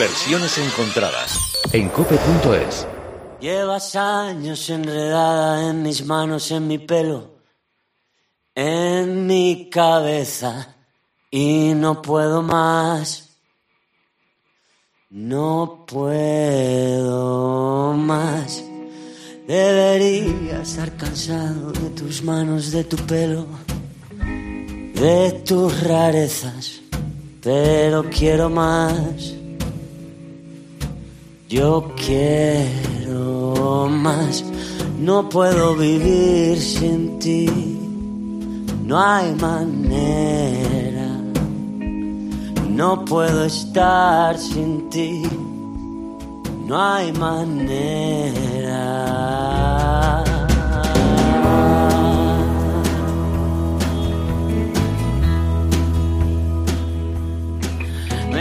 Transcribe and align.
Versiones 0.00 0.56
encontradas 0.56 1.38
en 1.74 1.90
cope.es. 1.90 2.86
Llevas 3.38 3.94
años 3.96 4.70
enredada 4.70 5.68
en 5.68 5.82
mis 5.82 6.06
manos, 6.06 6.50
en 6.52 6.66
mi 6.66 6.78
pelo, 6.78 7.42
en 8.54 9.26
mi 9.26 9.68
cabeza 9.68 10.74
y 11.30 11.74
no 11.74 12.00
puedo 12.00 12.40
más. 12.40 13.28
No 15.10 15.84
puedo 15.86 17.92
más. 17.92 18.64
Debería 19.46 20.62
estar 20.62 20.96
cansado 20.96 21.72
de 21.72 21.90
tus 21.90 22.22
manos, 22.22 22.72
de 22.72 22.84
tu 22.84 22.96
pelo, 22.96 23.44
de 24.94 25.42
tus 25.44 25.82
rarezas, 25.82 26.80
pero 27.42 28.08
quiero 28.08 28.48
más. 28.48 29.39
Yo 31.50 31.92
quiero 31.96 33.88
más. 33.90 34.44
No 35.00 35.28
puedo 35.28 35.74
vivir 35.74 36.60
sin 36.60 37.18
ti. 37.18 37.48
No 38.84 38.96
hay 38.96 39.34
manera. 39.34 41.08
No 42.68 43.04
puedo 43.04 43.46
estar 43.46 44.38
sin 44.38 44.88
ti. 44.90 45.24
No 46.68 46.80
hay 46.80 47.10
manera. 47.14 48.00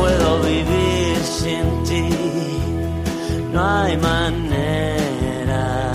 No 0.00 0.06
puedo 0.06 0.42
vivir 0.42 1.16
sin 1.18 1.84
ti. 1.84 2.08
No 3.52 3.62
hay 3.62 3.96
manera. 3.98 5.92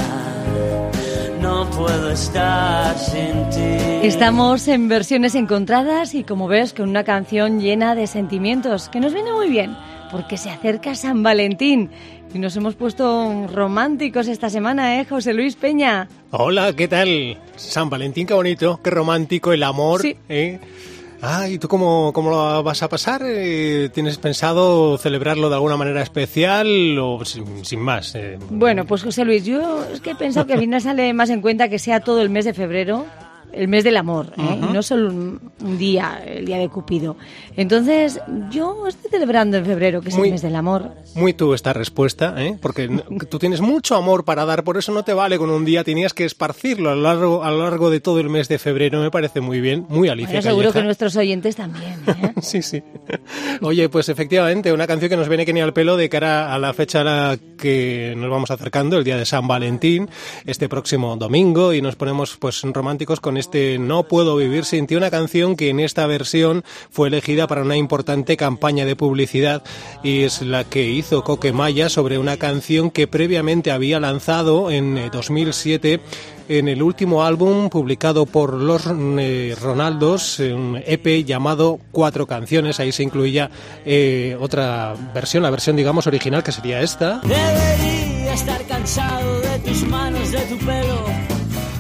No 1.41 1.67
puedo 1.71 2.11
estar 2.11 2.95
sin 2.99 3.49
ti. 3.49 4.07
Estamos 4.07 4.67
en 4.67 4.87
versiones 4.89 5.33
encontradas 5.33 6.13
y 6.13 6.23
como 6.23 6.47
ves 6.47 6.73
con 6.73 6.87
una 6.89 7.03
canción 7.03 7.59
llena 7.59 7.95
de 7.95 8.05
sentimientos 8.05 8.89
que 8.89 8.99
nos 8.99 9.11
viene 9.11 9.33
muy 9.33 9.49
bien 9.49 9.75
porque 10.11 10.37
se 10.37 10.51
acerca 10.51 10.93
San 10.93 11.23
Valentín 11.23 11.89
y 12.31 12.37
nos 12.37 12.55
hemos 12.57 12.75
puesto 12.75 13.47
románticos 13.47 14.27
esta 14.27 14.51
semana, 14.51 14.99
¿eh, 14.99 15.05
José 15.05 15.33
Luis 15.33 15.55
Peña? 15.55 16.07
Hola, 16.29 16.73
¿qué 16.73 16.87
tal? 16.87 17.39
San 17.55 17.89
Valentín, 17.89 18.27
qué 18.27 18.35
bonito, 18.35 18.79
qué 18.83 18.91
romántico, 18.91 19.51
el 19.51 19.63
amor. 19.63 20.01
Sí. 20.01 20.15
¿eh? 20.29 20.59
Ah, 21.21 21.47
¿y 21.47 21.57
tú 21.57 21.67
cómo, 21.67 22.11
cómo 22.13 22.29
lo 22.29 22.61
vas 22.63 22.83
a 22.83 22.89
pasar? 22.89 23.21
Eh, 23.25 23.89
¿Tienes 23.93 24.17
pensado 24.17 24.97
celebrarlo 24.97 25.49
de 25.49 25.55
alguna 25.55 25.77
manera 25.77 26.01
especial 26.01 26.97
o 26.99 27.23
sin, 27.25 27.79
más? 27.79 28.13
Eh, 28.15 28.37
Bueno, 28.49 28.85
pues 28.85 29.03
José 29.03 29.25
Luis, 29.25 29.43
yo 29.45 29.83
es 29.91 30.01
que 30.01 30.11
he 30.11 30.15
pensado 30.15 30.45
que 30.45 30.53
al 30.53 30.59
final 30.59 30.81
sale 30.81 31.13
más 31.13 31.29
en 31.29 31.41
cuenta 31.41 31.69
que 31.69 31.79
sea 31.79 31.99
todo 32.01 32.21
el 32.21 32.29
mes 32.29 32.45
de 32.45 32.53
febrero, 32.53 33.05
el 33.53 33.67
mes 33.67 33.83
del 33.83 33.97
amor, 33.97 34.33
¿eh? 34.37 34.57
no 34.73 34.81
solo 34.83 35.09
un, 35.09 35.39
un 35.61 35.77
día, 35.77 36.21
el 36.25 36.45
día 36.45 36.57
de 36.57 36.67
Cupido. 36.69 37.15
Entonces, 37.55 38.19
yo 38.51 38.87
estoy 38.87 39.09
celebrando 39.11 39.57
en 39.57 39.65
febrero, 39.65 40.01
que 40.01 40.09
es 40.09 40.15
Muy- 40.17 40.27
el 40.27 40.33
mes 40.33 40.41
del 40.41 40.55
amor. 40.55 40.91
Muy 41.15 41.33
tú 41.33 41.53
esta 41.53 41.71
respuesta, 41.73 42.35
¿eh? 42.37 42.57
porque 42.61 42.89
tú 43.29 43.39
tienes 43.39 43.61
mucho 43.61 43.95
amor 43.95 44.25
para 44.25 44.43
dar, 44.45 44.63
por 44.63 44.77
eso 44.77 44.91
no 44.91 45.03
te 45.03 45.13
vale 45.13 45.37
con 45.37 45.49
un 45.49 45.63
día, 45.65 45.83
tenías 45.83 46.13
que 46.13 46.25
esparcirlo 46.25 46.89
a 46.89 46.95
lo 46.95 47.01
largo, 47.01 47.43
a 47.43 47.51
lo 47.51 47.63
largo 47.63 47.89
de 47.89 48.01
todo 48.01 48.19
el 48.19 48.29
mes 48.29 48.47
de 48.49 48.59
febrero, 48.59 49.01
me 49.01 49.11
parece 49.11 49.39
muy 49.41 49.61
bien, 49.61 49.85
muy 49.89 50.09
Alicia 50.09 50.33
Bueno, 50.33 50.41
seguro 50.41 50.63
Calleja. 50.69 50.79
que 50.79 50.85
nuestros 50.85 51.15
oyentes 51.15 51.55
también. 51.55 51.93
¿eh? 52.07 52.33
Sí, 52.41 52.61
sí. 52.61 52.83
Oye, 53.61 53.87
pues 53.89 54.09
efectivamente, 54.09 54.73
una 54.73 54.87
canción 54.87 55.09
que 55.09 55.17
nos 55.17 55.29
viene 55.29 55.45
que 55.45 55.53
ni 55.53 55.61
al 55.61 55.73
pelo 55.73 55.95
de 55.97 56.09
cara 56.09 56.53
a 56.53 56.59
la 56.59 56.73
fecha 56.73 57.01
a 57.01 57.03
la 57.03 57.37
que 57.57 58.13
nos 58.17 58.29
vamos 58.29 58.51
acercando, 58.51 58.97
el 58.97 59.03
día 59.03 59.17
de 59.17 59.25
San 59.25 59.47
Valentín, 59.47 60.09
este 60.45 60.67
próximo 60.69 61.15
domingo, 61.15 61.73
y 61.73 61.81
nos 61.81 61.95
ponemos 61.95 62.35
pues 62.37 62.61
románticos 62.63 63.19
con 63.21 63.37
este 63.37 63.44
No 63.53 64.03
puedo 64.03 64.35
vivir 64.35 64.65
sin 64.65 64.87
ti, 64.87 64.95
una 64.95 65.11
canción 65.11 65.55
que 65.55 65.69
en 65.69 65.79
esta 65.79 66.07
versión 66.07 66.63
fue 66.89 67.09
elegida 67.09 67.47
para 67.47 67.61
una 67.61 67.77
importante 67.77 68.37
campaña 68.37 68.85
de 68.85 68.95
publicidad 68.95 69.63
y 70.03 70.23
es 70.23 70.41
la 70.41 70.63
que 70.63 70.89
hizo 70.89 71.23
Coque 71.23 71.53
Maya 71.53 71.89
sobre 71.89 72.17
una 72.17 72.37
canción 72.37 72.89
que 72.89 73.07
previamente 73.07 73.71
había 73.71 73.99
lanzado 73.99 74.71
en 74.71 74.97
eh, 74.97 75.09
2007 75.11 76.01
en 76.47 76.67
el 76.67 76.81
último 76.81 77.23
álbum 77.23 77.69
publicado 77.69 78.25
por 78.25 78.53
los 78.53 78.83
eh, 78.87 79.55
Ronaldos, 79.59 80.39
eh, 80.39 80.53
un 80.53 80.81
EP 80.85 81.25
llamado 81.25 81.79
Cuatro 81.91 82.27
Canciones. 82.27 82.79
Ahí 82.79 82.91
se 82.91 83.03
incluía 83.03 83.49
eh, 83.85 84.37
otra 84.39 84.95
versión, 85.13 85.43
la 85.43 85.49
versión, 85.49 85.75
digamos, 85.75 86.07
original, 86.07 86.43
que 86.43 86.51
sería 86.51 86.81
esta. 86.81 87.19
Debería 87.23 88.33
estar 88.33 88.63
cansado 88.65 89.41
de 89.41 89.59
tus 89.59 89.83
manos, 89.87 90.31
de 90.31 90.39
tu 90.41 90.57
pelo. 90.59 90.94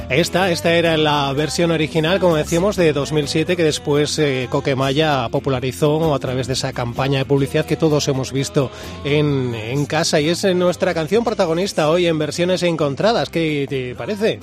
Esta, 0.09 0.51
esta 0.51 0.75
era 0.75 0.97
la 0.97 1.33
versión 1.33 1.71
original, 1.71 2.19
como 2.19 2.35
decíamos, 2.35 2.75
de 2.75 2.93
2007, 2.93 3.55
que 3.55 3.63
después 3.63 4.19
eh, 4.19 4.47
Coquemaya 4.51 5.27
popularizó 5.29 6.13
a 6.13 6.19
través 6.19 6.45
de 6.45 6.53
esa 6.53 6.73
campaña 6.73 7.17
de 7.17 7.25
publicidad 7.25 7.65
que 7.65 7.75
todos 7.75 8.07
hemos 8.07 8.31
visto 8.31 8.69
en, 9.03 9.55
en 9.55 9.87
casa. 9.87 10.21
Y 10.21 10.29
es 10.29 10.43
nuestra 10.55 10.93
canción 10.93 11.23
protagonista 11.23 11.89
hoy 11.89 12.05
en 12.05 12.19
versiones 12.19 12.61
encontradas. 12.61 13.29
¿Qué 13.29 13.65
te 13.67 13.95
parece? 13.95 14.39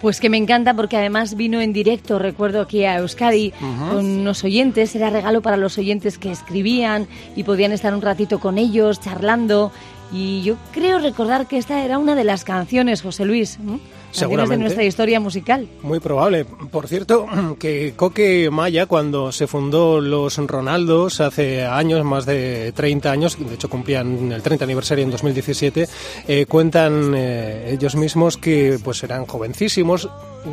Pues 0.00 0.18
que 0.18 0.28
me 0.28 0.38
encanta 0.38 0.74
porque 0.74 0.96
además 0.96 1.36
vino 1.36 1.60
en 1.60 1.72
directo, 1.72 2.18
recuerdo 2.18 2.62
aquí 2.62 2.84
a 2.84 2.98
Euskadi, 2.98 3.52
con 3.90 4.04
unos 4.04 4.42
oyentes, 4.42 4.96
era 4.96 5.10
regalo 5.10 5.40
para 5.40 5.56
los 5.56 5.78
oyentes 5.78 6.18
que 6.18 6.32
escribían 6.32 7.06
y 7.36 7.44
podían 7.44 7.70
estar 7.72 7.94
un 7.94 8.02
ratito 8.02 8.40
con 8.40 8.58
ellos, 8.58 8.98
charlando. 8.98 9.70
Y 10.10 10.42
yo 10.42 10.56
creo 10.72 10.98
recordar 10.98 11.46
que 11.46 11.58
esta 11.58 11.84
era 11.84 11.98
una 11.98 12.16
de 12.16 12.24
las 12.24 12.44
canciones, 12.44 13.02
José 13.02 13.24
Luis. 13.24 13.58
Canciones 14.10 14.30
de 14.30 14.36
Seguramente. 14.36 14.62
nuestra 14.64 14.84
historia 14.84 15.20
musical. 15.20 15.68
Muy 15.82 16.00
probable. 16.00 16.44
Por 16.44 16.88
cierto, 16.88 17.26
que 17.58 17.94
Coque 17.96 18.48
Maya, 18.50 18.86
cuando 18.86 19.32
se 19.32 19.46
fundó 19.46 20.00
los 20.00 20.36
Ronaldos 20.36 21.20
hace 21.20 21.64
años, 21.64 22.04
más 22.04 22.26
de 22.26 22.72
30 22.74 23.10
años, 23.10 23.36
de 23.38 23.54
hecho 23.54 23.68
cumplían 23.68 24.32
el 24.32 24.42
30 24.42 24.64
aniversario 24.64 25.04
en 25.04 25.10
2017, 25.10 25.88
eh, 26.28 26.46
cuentan 26.46 27.12
eh, 27.14 27.72
ellos 27.72 27.94
mismos 27.96 28.36
que 28.36 28.78
pues 28.82 29.02
eran 29.02 29.26
jovencísimos. 29.26 30.08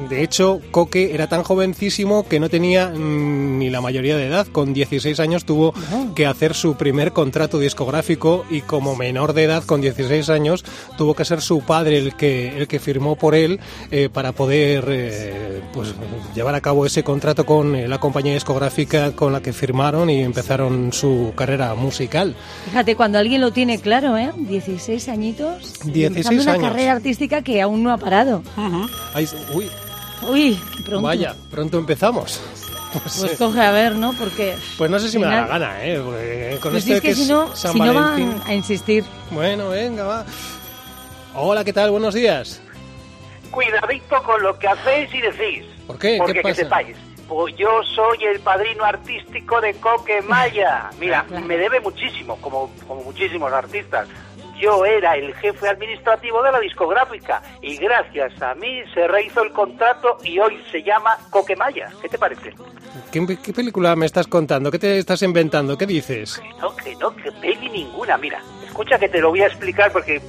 De 0.10 0.24
hecho, 0.24 0.62
Coque 0.72 1.14
era 1.14 1.28
tan 1.28 1.44
jovencísimo 1.44 2.28
que 2.28 2.40
no 2.40 2.50
tenía 2.50 2.90
mm, 2.90 3.60
ni 3.60 3.70
la 3.70 3.82
mayoría 3.82 4.18
de 4.18 4.28
edad. 4.28 4.48
Con 4.48 4.74
16 4.74 5.20
años 5.20 5.46
tuvo 5.46 5.74
que 6.16 6.26
hacer 6.26 6.54
su 6.54 6.76
primer 6.76 7.14
contrato 7.14 7.60
discográfico 7.60 8.46
y 8.50 8.62
como 8.62 8.96
menor 8.96 9.34
de 9.34 9.44
edad, 9.44 9.64
con 9.64 9.82
16 9.82 10.30
años, 10.30 10.66
tuvo 10.98 11.14
que 11.14 11.26
ser 11.26 11.42
su 11.42 11.62
padre 11.62 11.98
el 11.98 12.16
que, 12.16 12.58
el 12.58 12.68
que 12.68 12.80
firmó 12.80 13.16
por 13.16 13.36
él 13.36 13.60
eh, 13.92 14.10
para 14.12 14.34
poder 14.34 14.86
eh, 14.90 15.62
pues, 15.74 15.94
llevar 16.36 16.56
a 16.56 16.62
cabo 16.62 16.86
ese 16.86 17.04
contrato 17.04 17.46
con 17.46 17.76
eh, 17.76 17.88
la 17.88 18.00
compañía 18.00 18.34
discográfica 18.34 19.14
con 19.14 19.32
la 19.32 19.42
que 19.42 19.54
firmaron 19.54 20.10
y 20.10 20.22
empezaron 20.22 20.92
su 20.92 21.34
carrera 21.36 21.76
musical. 21.76 22.36
Fíjate, 22.66 22.96
cuando 22.96 23.20
alguien 23.20 23.42
lo 23.42 23.52
tiene 23.52 23.80
claro, 23.80 24.18
¿eh? 24.18 24.32
16 24.36 25.08
añitos. 25.10 25.74
y 25.86 25.92
16 25.92 26.26
empezando 26.26 26.44
una 26.44 26.70
carrera 26.70 26.92
artística 26.94 27.42
que 27.42 27.62
aún 27.62 27.84
no 27.84 27.92
ha 27.92 27.98
parado. 27.98 28.44
Ay, 29.14 29.28
uy, 29.54 29.68
Uy, 30.22 30.60
qué 30.76 30.84
pronto. 30.84 31.02
vaya, 31.08 31.36
pronto 31.52 31.78
empezamos. 31.78 32.42
Pues, 32.94 33.18
Pues 33.20 33.34
eh, 33.34 33.36
coge 33.38 33.62
a 33.62 33.72
ver, 33.72 33.96
¿no? 33.96 34.14
Porque... 34.14 34.56
pues 34.78 34.90
no 34.90 34.98
sé 35.00 35.10
si 35.10 35.20
me 35.20 35.26
da 35.26 35.42
la 35.42 35.48
gana, 35.48 35.86
¿eh? 35.86 36.00
Porque 36.04 36.58
con 36.62 36.72
Pues 36.72 36.84
esto 36.84 36.96
es 36.96 37.02
que, 37.02 37.08
que 37.10 37.16
si 37.16 37.26
no, 37.28 37.52
es 37.54 37.60
San 37.60 37.74
si 37.74 37.80
no 37.80 37.94
van 37.94 38.42
a 38.46 38.54
insistir. 38.54 39.04
Bueno, 39.30 39.70
venga, 39.70 40.04
va. 40.04 40.26
Hola, 41.36 41.64
¿qué 41.64 41.74
tal? 41.74 41.92
Buenos 41.92 42.14
días. 42.14 42.62
Cuidadito 43.52 44.24
con 44.24 44.42
lo 44.42 44.58
que 44.58 44.68
hacéis 44.68 45.14
y 45.14 45.22
decís. 45.22 45.66
¿Por 45.86 46.00
qué? 46.00 46.14
¿Qué 46.14 46.18
Porque 46.18 46.34
que 46.36 46.42
pasa? 46.42 46.56
sepáis. 46.56 46.98
Pues 47.28 47.56
yo 47.58 47.68
soy 47.94 48.24
el 48.24 48.40
padrino 48.40 48.86
artístico 48.86 49.60
de 49.62 49.74
Coque 49.76 50.22
Maya. 50.22 50.90
Mira, 51.00 51.24
me 51.46 51.58
debe 51.58 51.80
muchísimo, 51.82 52.38
como, 52.38 52.72
como 52.88 53.04
muchísimos 53.04 53.52
artistas. 53.52 54.08
Yo 54.60 54.86
era 54.86 55.16
el 55.16 55.34
jefe 55.36 55.70
administrativo 55.70 56.42
de 56.42 56.52
la 56.52 56.60
discográfica 56.60 57.42
y 57.62 57.78
gracias 57.78 58.42
a 58.42 58.56
mí 58.56 58.82
se 58.94 59.08
rehizo 59.08 59.44
el 59.44 59.52
contrato 59.52 60.18
y 60.24 60.40
hoy 60.40 60.62
se 60.72 60.82
llama 60.82 61.18
Coque 61.30 61.56
Maya. 61.56 61.90
¿Qué 62.02 62.10
te 62.10 62.18
parece? 62.18 62.54
Qué 63.12 63.26
¿Qué, 63.26 63.38
qué 63.38 63.54
película 63.54 63.96
me 63.96 64.06
estás 64.06 64.28
contando? 64.28 64.72
¿Qué 64.72 64.80
te 64.80 64.98
estás 64.98 65.22
inventando? 65.22 65.78
¿Qué 65.78 65.86
dices? 65.86 66.40
Que 66.40 66.50
no, 66.60 66.76
que 66.76 66.96
no, 66.96 67.16
que 67.16 67.32
peli 67.34 67.70
ninguna. 67.70 68.18
Mira, 68.18 68.42
escucha 68.66 68.98
que 68.98 69.10
te 69.10 69.20
lo 69.20 69.30
voy 69.30 69.42
a 69.42 69.48
explicar 69.48 69.92
porque 69.92 70.22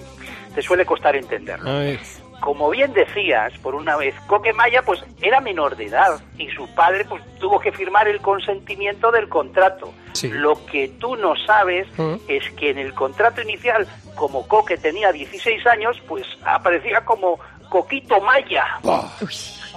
te 0.55 0.63
suele 0.63 0.85
costar 0.85 1.17
entenderlo. 1.17 1.71
A 1.71 1.79
ver. 1.79 2.01
Como 2.41 2.71
bien 2.71 2.93
decías, 2.93 3.53
por 3.59 3.75
una 3.75 3.97
vez, 3.97 4.15
Coque 4.27 4.53
Maya 4.53 4.83
pues 4.83 5.05
era 5.21 5.41
menor 5.41 5.77
de 5.77 5.87
edad 5.87 6.21
y 6.39 6.49
su 6.51 6.67
padre 6.75 7.05
pues 7.05 7.23
tuvo 7.39 7.59
que 7.61 7.73
firmar 7.73 8.07
el 8.09 8.21
consentimiento 8.21 9.11
del 9.11 9.29
contrato. 9.29 9.93
Sí. 10.13 10.29
Lo 10.31 10.65
que 10.67 10.89
tú 11.01 11.17
no 11.17 11.35
sabes 11.47 11.87
Mm. 11.99 12.15
es 12.29 12.49
que 12.53 12.71
en 12.71 12.79
el 12.79 12.95
contrato 12.95 13.43
inicial, 13.43 13.87
como 14.15 14.47
Coque 14.49 14.77
tenía 14.77 15.13
16 15.13 15.67
años, 15.67 16.01
pues 16.07 16.25
aparecía 16.45 17.05
como 17.05 17.39
Coquito 17.69 18.21
Maya. 18.21 18.79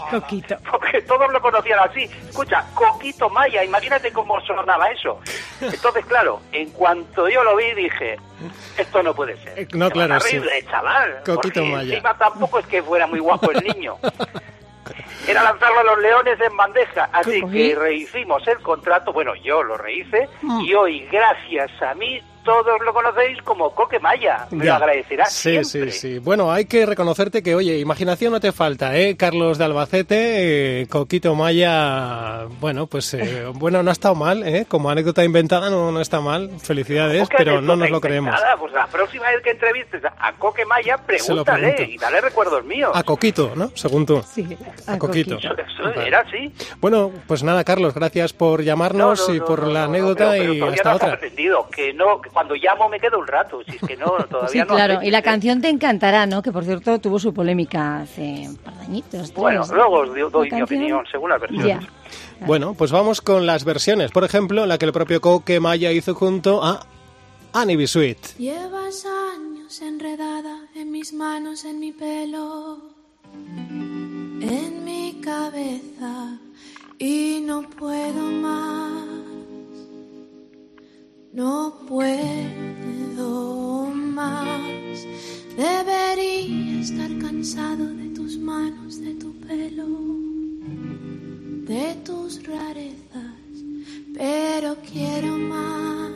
Coquito. 0.09 0.57
Porque 0.71 1.01
todos 1.01 1.31
lo 1.31 1.41
conocían 1.41 1.79
así. 1.79 2.03
Escucha, 2.03 2.65
Coquito 2.73 3.29
Maya, 3.29 3.63
imagínate 3.63 4.11
cómo 4.11 4.39
sonaba 4.41 4.89
eso. 4.89 5.19
Entonces, 5.59 6.05
claro, 6.05 6.41
en 6.51 6.69
cuanto 6.71 7.29
yo 7.29 7.43
lo 7.43 7.55
vi, 7.55 7.73
dije, 7.73 8.17
esto 8.77 9.03
no 9.03 9.13
puede 9.13 9.37
ser. 9.43 9.59
Eh, 9.59 9.67
no, 9.73 9.87
Se 9.87 9.93
claro, 9.93 10.19
sí. 10.19 10.39
de 10.39 10.65
chaval. 10.69 11.21
Coquito 11.25 11.41
porque 11.41 11.61
Maya. 11.61 11.93
Encima 11.95 12.17
tampoco 12.17 12.59
es 12.59 12.65
que 12.67 12.81
fuera 12.81 13.07
muy 13.07 13.19
guapo 13.19 13.51
el 13.51 13.63
niño. 13.63 13.97
Era 15.27 15.43
lanzarlo 15.43 15.81
a 15.81 15.83
los 15.83 15.99
leones 15.99 16.39
en 16.41 16.57
bandeja. 16.57 17.09
Así 17.13 17.41
que 17.51 17.75
rehicimos 17.75 18.45
el 18.47 18.59
contrato. 18.59 19.13
Bueno, 19.13 19.35
yo 19.35 19.61
lo 19.61 19.77
rehice. 19.77 20.27
Mm. 20.41 20.61
Y 20.61 20.73
hoy, 20.73 21.07
gracias 21.11 21.69
a 21.81 21.93
mí, 21.93 22.21
todos 22.43 22.79
lo 22.85 22.93
conocéis 22.93 23.41
como 23.43 23.73
Coque 23.73 23.99
Maya. 23.99 24.47
Me 24.51 24.65
Ya. 24.65 24.77
lo 24.79 24.85
agradecerás 24.85 25.31
Sí, 25.33 25.63
siempre. 25.63 25.91
sí, 25.91 25.99
sí. 26.13 26.19
Bueno, 26.19 26.51
hay 26.51 26.65
que 26.65 26.85
reconocerte 26.85 27.41
que, 27.43 27.55
oye, 27.55 27.77
imaginación 27.79 28.31
no 28.33 28.39
te 28.39 28.51
falta, 28.51 28.97
¿eh? 28.97 29.15
Carlos 29.17 29.57
de 29.57 29.65
Albacete, 29.65 30.81
eh, 30.81 30.87
Coquito 30.87 31.35
Maya, 31.35 32.45
bueno, 32.59 32.87
pues, 32.87 33.13
eh, 33.13 33.45
bueno, 33.53 33.83
no 33.83 33.89
ha 33.89 33.93
estado 33.93 34.15
mal, 34.15 34.43
¿eh? 34.47 34.65
Como 34.67 34.89
anécdota 34.89 35.23
inventada 35.23 35.69
no, 35.69 35.91
no 35.91 36.01
está 36.01 36.21
mal. 36.21 36.49
Felicidades, 36.61 37.27
pero 37.35 37.61
no 37.61 37.75
nos 37.75 37.89
lo 37.89 38.01
creemos. 38.01 38.29
inventada, 38.33 38.57
Pues 38.57 38.73
la 38.73 38.87
próxima 38.87 39.29
vez 39.29 39.41
que 39.43 39.51
entrevistes 39.51 40.01
a 40.05 40.33
Coque 40.33 40.65
Maya, 40.65 40.97
lo 40.97 41.03
pregúntale 41.05 41.83
y 41.89 41.97
dale 41.97 42.21
recuerdos 42.21 42.63
míos. 42.65 42.91
A 42.93 43.03
Coquito, 43.03 43.53
¿no? 43.55 43.71
Según 43.75 44.05
tú. 44.05 44.21
Sí, 44.25 44.57
A 44.87 44.97
Coquito. 44.97 45.37
Eso, 45.37 45.53
eso 45.57 46.01
era 46.01 46.19
así. 46.21 46.53
Bueno, 46.79 47.11
pues 47.27 47.43
nada, 47.43 47.63
Carlos, 47.63 47.93
gracias 47.93 48.33
por 48.33 48.63
llamarnos 48.63 49.19
No, 49.21 49.27
no, 49.27 49.33
y 49.35 49.39
no, 49.39 49.45
por 49.45 49.63
no, 49.63 49.69
la 49.71 49.83
anécdota 49.85 50.31
pero- 50.31 50.53
pero 50.53 50.65
y 50.69 50.73
hasta 50.73 50.95
otra. 50.95 51.19
que 51.71 51.93
no, 51.93 52.21
cuando 52.33 52.55
llamo 52.55 52.87
me 52.89 52.99
quedo 52.99 53.19
un 53.19 53.27
rato, 53.27 53.61
si 53.63 53.75
es 53.75 53.81
que 53.81 53.97
no, 53.97 54.05
todavía 54.29 54.49
Sí, 54.49 54.57
no 54.59 54.65
claro. 54.67 54.99
Y 55.03 55.11
la 55.11 55.21
canción 55.21 55.61
te 55.61 55.69
encantará, 55.69 56.25
¿no? 56.25 56.41
Que 56.41 56.51
por 56.51 56.63
cierto 56.63 56.99
tuvo 56.99 57.19
su 57.19 57.33
polémica 57.33 57.99
hace 58.01 58.45
un 58.47 58.55
par 58.57 58.73
de 58.75 58.85
añitos. 58.85 59.11
tres. 59.11 59.33
Bueno, 59.35 59.63
luego 59.73 59.99
os 59.99 60.09
doy- 60.09 60.31
doy 60.31 60.43
mi 60.45 60.49
canción- 60.49 60.63
opinión, 60.63 61.05
según 61.11 61.29
las 61.29 61.41
versiones. 61.41 61.67
Ya. 61.81 62.45
Bueno, 62.45 62.73
pues 62.73 62.91
vamos 62.91 63.21
con 63.21 63.45
las 63.45 63.63
versiones. 63.65 64.11
Por 64.11 64.23
ejemplo, 64.23 64.65
la 64.65 64.77
que 64.77 64.85
el 64.85 64.93
propio 64.93 65.21
Coque 65.21 65.59
Maya 65.59 65.91
hizo 65.91 66.15
junto 66.15 66.63
a 66.63 66.85
Annie 67.53 67.75
B. 67.77 67.85
Sweet. 67.87 68.37
Llevas 68.37 69.05
años 69.05 69.81
enredada 69.81 70.67
en 70.75 70.91
mis 70.91 71.13
manos, 71.13 71.65
en 71.65 71.79
mi 71.79 71.91
pelo, 71.91 72.79
en 74.41 74.83
mi 74.83 75.19
cabeza 75.23 76.37
y 76.97 77.41
no 77.45 77.61
puedo 77.69 78.21
más. 78.23 78.91
No 81.33 81.70
puedo 81.91 83.85
más. 83.93 85.05
Debería 85.57 86.79
estar 86.79 87.11
cansado 87.19 87.85
de 87.85 88.07
tus 88.15 88.37
manos, 88.37 89.01
de 89.01 89.13
tu 89.15 89.33
pelo, 89.33 89.89
de 91.67 91.95
tus 92.05 92.41
rarezas, 92.47 93.55
pero 94.13 94.77
quiero 94.89 95.37
más. 95.37 96.11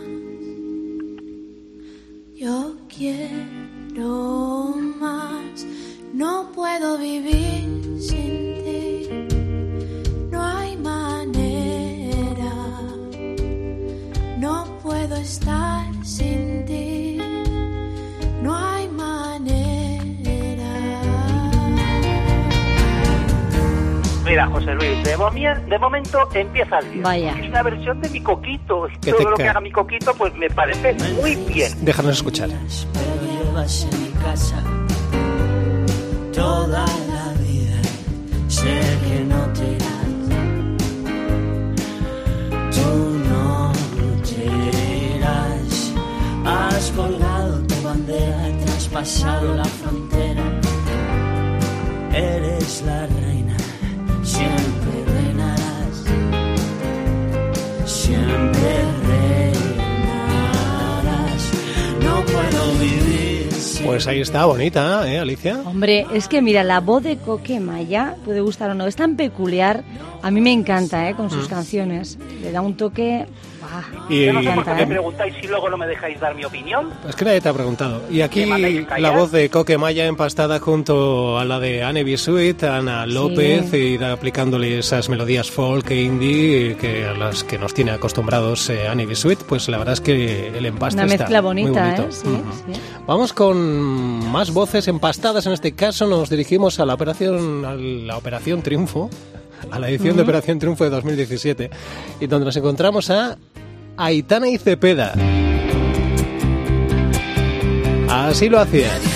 Yo 2.35 2.77
quiero 2.87 4.75
más, 4.97 5.65
no 6.13 6.51
puedo 6.53 6.97
vivir 6.97 7.74
estar 15.25 15.83
sin 16.03 16.65
ti, 16.65 17.17
no 18.43 18.55
hay 18.55 18.87
manera. 18.89 19.25
Mira, 24.23 24.47
José 24.47 24.73
Luis, 24.75 25.03
de, 25.03 25.79
momento 25.79 26.29
empieza 26.33 26.79
el 26.79 26.89
bien. 26.89 27.03
Vaya. 27.03 27.31
Es 27.39 27.49
una 27.49 27.63
versión 27.63 28.01
de 28.01 28.09
mi 28.09 28.21
coquito. 28.21 28.87
Que 29.01 29.13
Todo 29.13 29.31
lo 29.31 29.37
que 29.37 29.47
haga 29.47 29.61
mi 29.61 29.71
coquito, 29.71 30.13
pues 30.15 30.33
me 30.35 30.49
parece 30.49 30.93
muy 31.19 31.35
bien. 31.35 31.73
Déjanos 31.81 32.17
escuchar. 32.17 32.49
pero 32.93 33.45
llevas 33.45 33.87
en 33.91 34.03
mi 34.03 34.09
casa 34.19 34.74
Pues 64.05 64.13
ahí 64.13 64.21
está, 64.21 64.45
bonita, 64.45 65.11
¿eh, 65.11 65.17
Alicia? 65.17 65.61
Hombre, 65.65 66.05
es 66.13 66.27
que 66.27 66.39
mira, 66.39 66.63
la 66.63 66.79
voz 66.79 67.01
de 67.01 67.17
Coque 67.17 67.59
Maya, 67.59 68.17
puede 68.23 68.39
gustar 68.39 68.69
o 68.69 68.75
no, 68.75 68.85
es 68.85 68.95
tan 68.95 69.15
peculiar. 69.15 69.83
A 70.21 70.29
mí 70.29 70.41
me 70.41 70.53
encanta, 70.53 71.09
¿eh? 71.09 71.15
Con 71.15 71.31
sus 71.31 71.47
canciones. 71.47 72.19
Le 72.39 72.51
da 72.51 72.61
un 72.61 72.77
toque... 72.77 73.25
¡buah! 73.81 74.13
Y- 74.13 74.31
no 74.31 74.41
sé 74.43 74.51
por 74.51 74.63
qué 74.65 74.73
me 74.73 74.83
¿eh? 74.83 74.87
preguntáis 74.87 75.35
si 75.41 75.47
luego 75.47 75.69
no 75.69 75.77
me 75.77 75.87
dejáis 75.87 76.19
dar 76.19 76.35
mi 76.35 76.45
opinión. 76.45 76.89
Es 77.07 77.15
que 77.15 77.25
nadie 77.25 77.41
te 77.41 77.49
ha 77.49 77.53
preguntado. 77.53 78.01
Y 78.09 78.21
aquí 78.21 78.45
la 78.45 79.11
voz 79.11 79.31
de 79.31 79.49
Coque 79.49 79.77
Maya 79.77 80.05
empastada 80.05 80.59
junto 80.59 81.37
a 81.39 81.45
la 81.45 81.59
de 81.59 81.83
Anne 81.83 82.03
B. 82.03 82.17
Sweet, 82.17 82.63
Ana 82.63 83.05
López, 83.05 83.69
Sí. 83.71 83.97
y 83.99 84.03
aplicándole 84.03 84.79
esas 84.79 85.09
melodías 85.09 85.49
folk 85.51 85.89
e 85.91 86.01
indie 86.01 86.75
que 86.79 87.05
a 87.05 87.13
las 87.13 87.43
que 87.43 87.57
nos 87.57 87.73
tiene 87.73 87.91
acostumbrados 87.91 88.69
eh, 88.69 88.87
Anne 88.87 89.05
B. 89.05 89.15
Sweet, 89.15 89.39
pues 89.43 89.67
la 89.69 89.77
verdad 89.77 89.93
es 89.93 90.01
que 90.01 90.47
el 90.57 90.65
empaste 90.65 91.01
Una 91.01 91.05
está 91.13 91.23
mezcla 91.23 91.41
muy 91.41 91.63
bonito. 91.63 91.79
¿eh? 91.79 92.07
Sí, 92.09 92.27
Ujú. 92.27 92.73
sí. 92.73 92.79
Vamos 93.07 93.33
con 93.33 93.57
más 94.31 94.51
voces 94.51 94.87
empastadas. 94.87 95.45
En 95.45 95.53
este 95.53 95.73
caso 95.73 96.07
nos 96.07 96.29
dirigimos 96.29 96.79
a 96.79 96.85
la 96.85 96.93
operación, 96.95 97.65
a 97.65 97.73
la 97.75 98.17
operación 98.17 98.61
Triunfo, 98.61 99.09
a 99.71 99.79
la 99.79 99.89
edición 99.89 100.15
de 100.15 100.23
Operación 100.23 100.59
Triunfo 100.59 100.83
de 100.83 100.89
2017, 100.89 101.69
y 102.19 102.27
donde 102.27 102.45
nos 102.45 102.55
encontramos 102.57 103.09
a 103.09 103.37
Aitana 103.97 104.47
y 104.49 104.57
Cepeda. 104.57 105.13
Así 108.09 108.49
lo 108.49 108.59
hacían. 108.59 109.14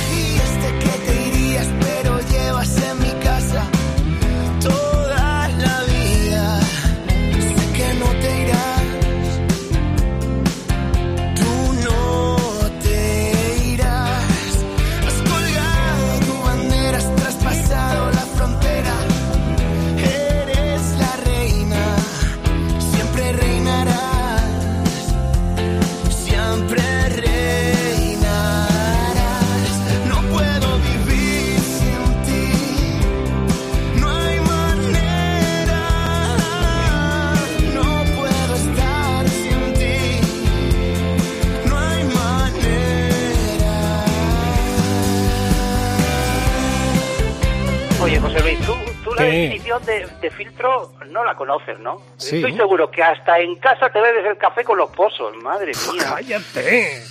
Definición 49.32 49.86
de, 49.86 50.08
de 50.22 50.30
filtro 50.32 50.94
no 51.08 51.24
la 51.26 51.36
conoces, 51.36 51.80
¿no? 51.80 52.02
Sí. 52.18 52.38
Estoy 52.38 52.56
seguro 52.56 52.90
que 52.92 53.02
hasta 53.04 53.40
en 53.40 53.56
casa 53.58 53.90
te 53.90 54.00
bebes 54.00 54.26
el 54.26 54.38
café 54.38 54.64
con 54.64 54.78
los 54.78 54.90
pozos, 54.92 55.36
madre 55.44 55.72
mía. 55.94 56.04
¡Cállate! 56.16 57.04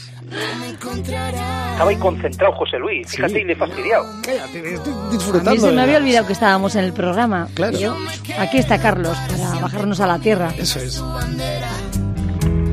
Estaba 1.73 1.91
ahí 1.91 1.97
concentrado 1.97 2.53
José 2.55 2.79
Luis, 2.79 3.09
fíjate, 3.11 3.41
y 3.41 3.45
le 3.45 3.53
he 3.53 3.57
fastidiado. 3.57 4.05
Cállate, 4.25 4.75
estoy 4.75 4.93
A 4.93 5.11
disfrutando. 5.11 5.51
mí 5.53 5.59
se 5.59 5.71
me 5.73 5.83
había 5.83 5.97
olvidado 5.99 6.27
que 6.27 6.33
estábamos 6.33 6.75
en 6.77 6.85
el 6.85 6.93
programa. 6.93 7.49
Claro. 7.55 7.77
Y 7.77 7.81
yo, 7.81 7.97
aquí 8.39 8.59
está 8.59 8.81
Carlos 8.81 9.17
para 9.31 9.61
bajarnos 9.63 10.01
a 10.01 10.07
la 10.07 10.19
tierra. 10.19 10.53
Eso 10.59 10.81
es. 10.81 11.03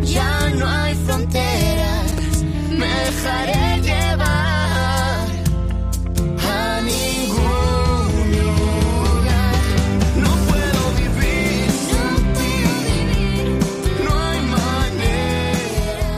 Ya 0.01 0.49
no 0.55 0.67
hay 0.67 0.95
fronteras, 0.95 2.43
me 2.71 2.87
dejaré 2.87 3.81
llevar 3.81 5.27
a 6.39 6.81
ningún 6.81 7.14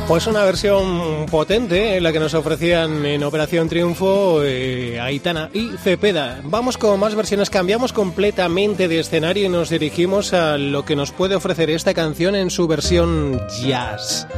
Pues 0.07 0.25
una 0.25 0.45
versión 0.45 1.25
potente 1.29 1.97
en 1.97 2.03
la 2.03 2.13
que 2.13 2.19
nos 2.19 2.33
ofrecían 2.33 3.05
en 3.05 3.25
Operación 3.25 3.67
Triunfo 3.67 4.41
eh, 4.41 5.01
Aitana 5.01 5.49
y 5.53 5.71
Cepeda. 5.83 6.39
Vamos 6.45 6.77
con 6.77 6.97
más 6.97 7.13
versiones, 7.13 7.49
cambiamos 7.49 7.91
completamente 7.91 8.87
de 8.87 8.99
escenario 8.99 9.45
y 9.45 9.49
nos 9.49 9.69
dirigimos 9.69 10.31
a 10.31 10.57
lo 10.57 10.85
que 10.85 10.95
nos 10.95 11.11
puede 11.11 11.35
ofrecer 11.35 11.69
esta 11.69 11.93
canción 11.93 12.35
en 12.35 12.51
su 12.51 12.69
versión 12.69 13.41
jazz. 13.61 14.29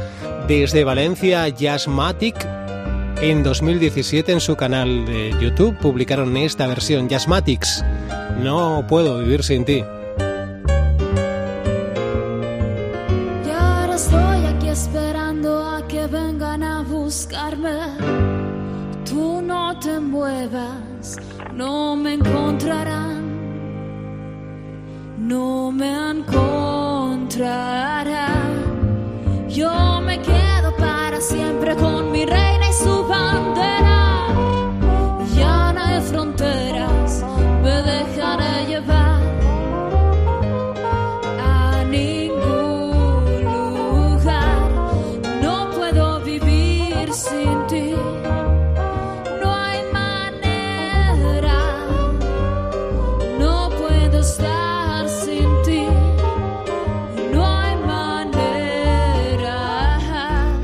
Desde 0.48 0.82
Valencia, 0.82 1.46
Jazzmatic. 1.48 2.44
En 3.22 3.44
2017 3.44 4.32
en 4.32 4.40
su 4.40 4.56
canal 4.56 5.06
de 5.06 5.36
YouTube 5.40 5.78
publicaron 5.78 6.36
esta 6.36 6.66
versión, 6.66 7.08
Jazzmatics. 7.08 7.84
No 8.40 8.84
puedo 8.88 9.20
vivir 9.20 9.44
sin 9.44 9.64
ti. 9.64 9.84
No 21.54 21.96
me 21.96 22.14
encontrarán. 22.14 23.20
No 25.18 25.70
me 25.70 26.10
encontrarán. 26.10 27.38
Yo 29.48 30.00
me 30.00 30.20
quedo 30.20 30.74
para 30.76 31.20
siempre 31.20 31.76
con 31.76 32.10
mi 32.10 32.24
reina 32.24 32.49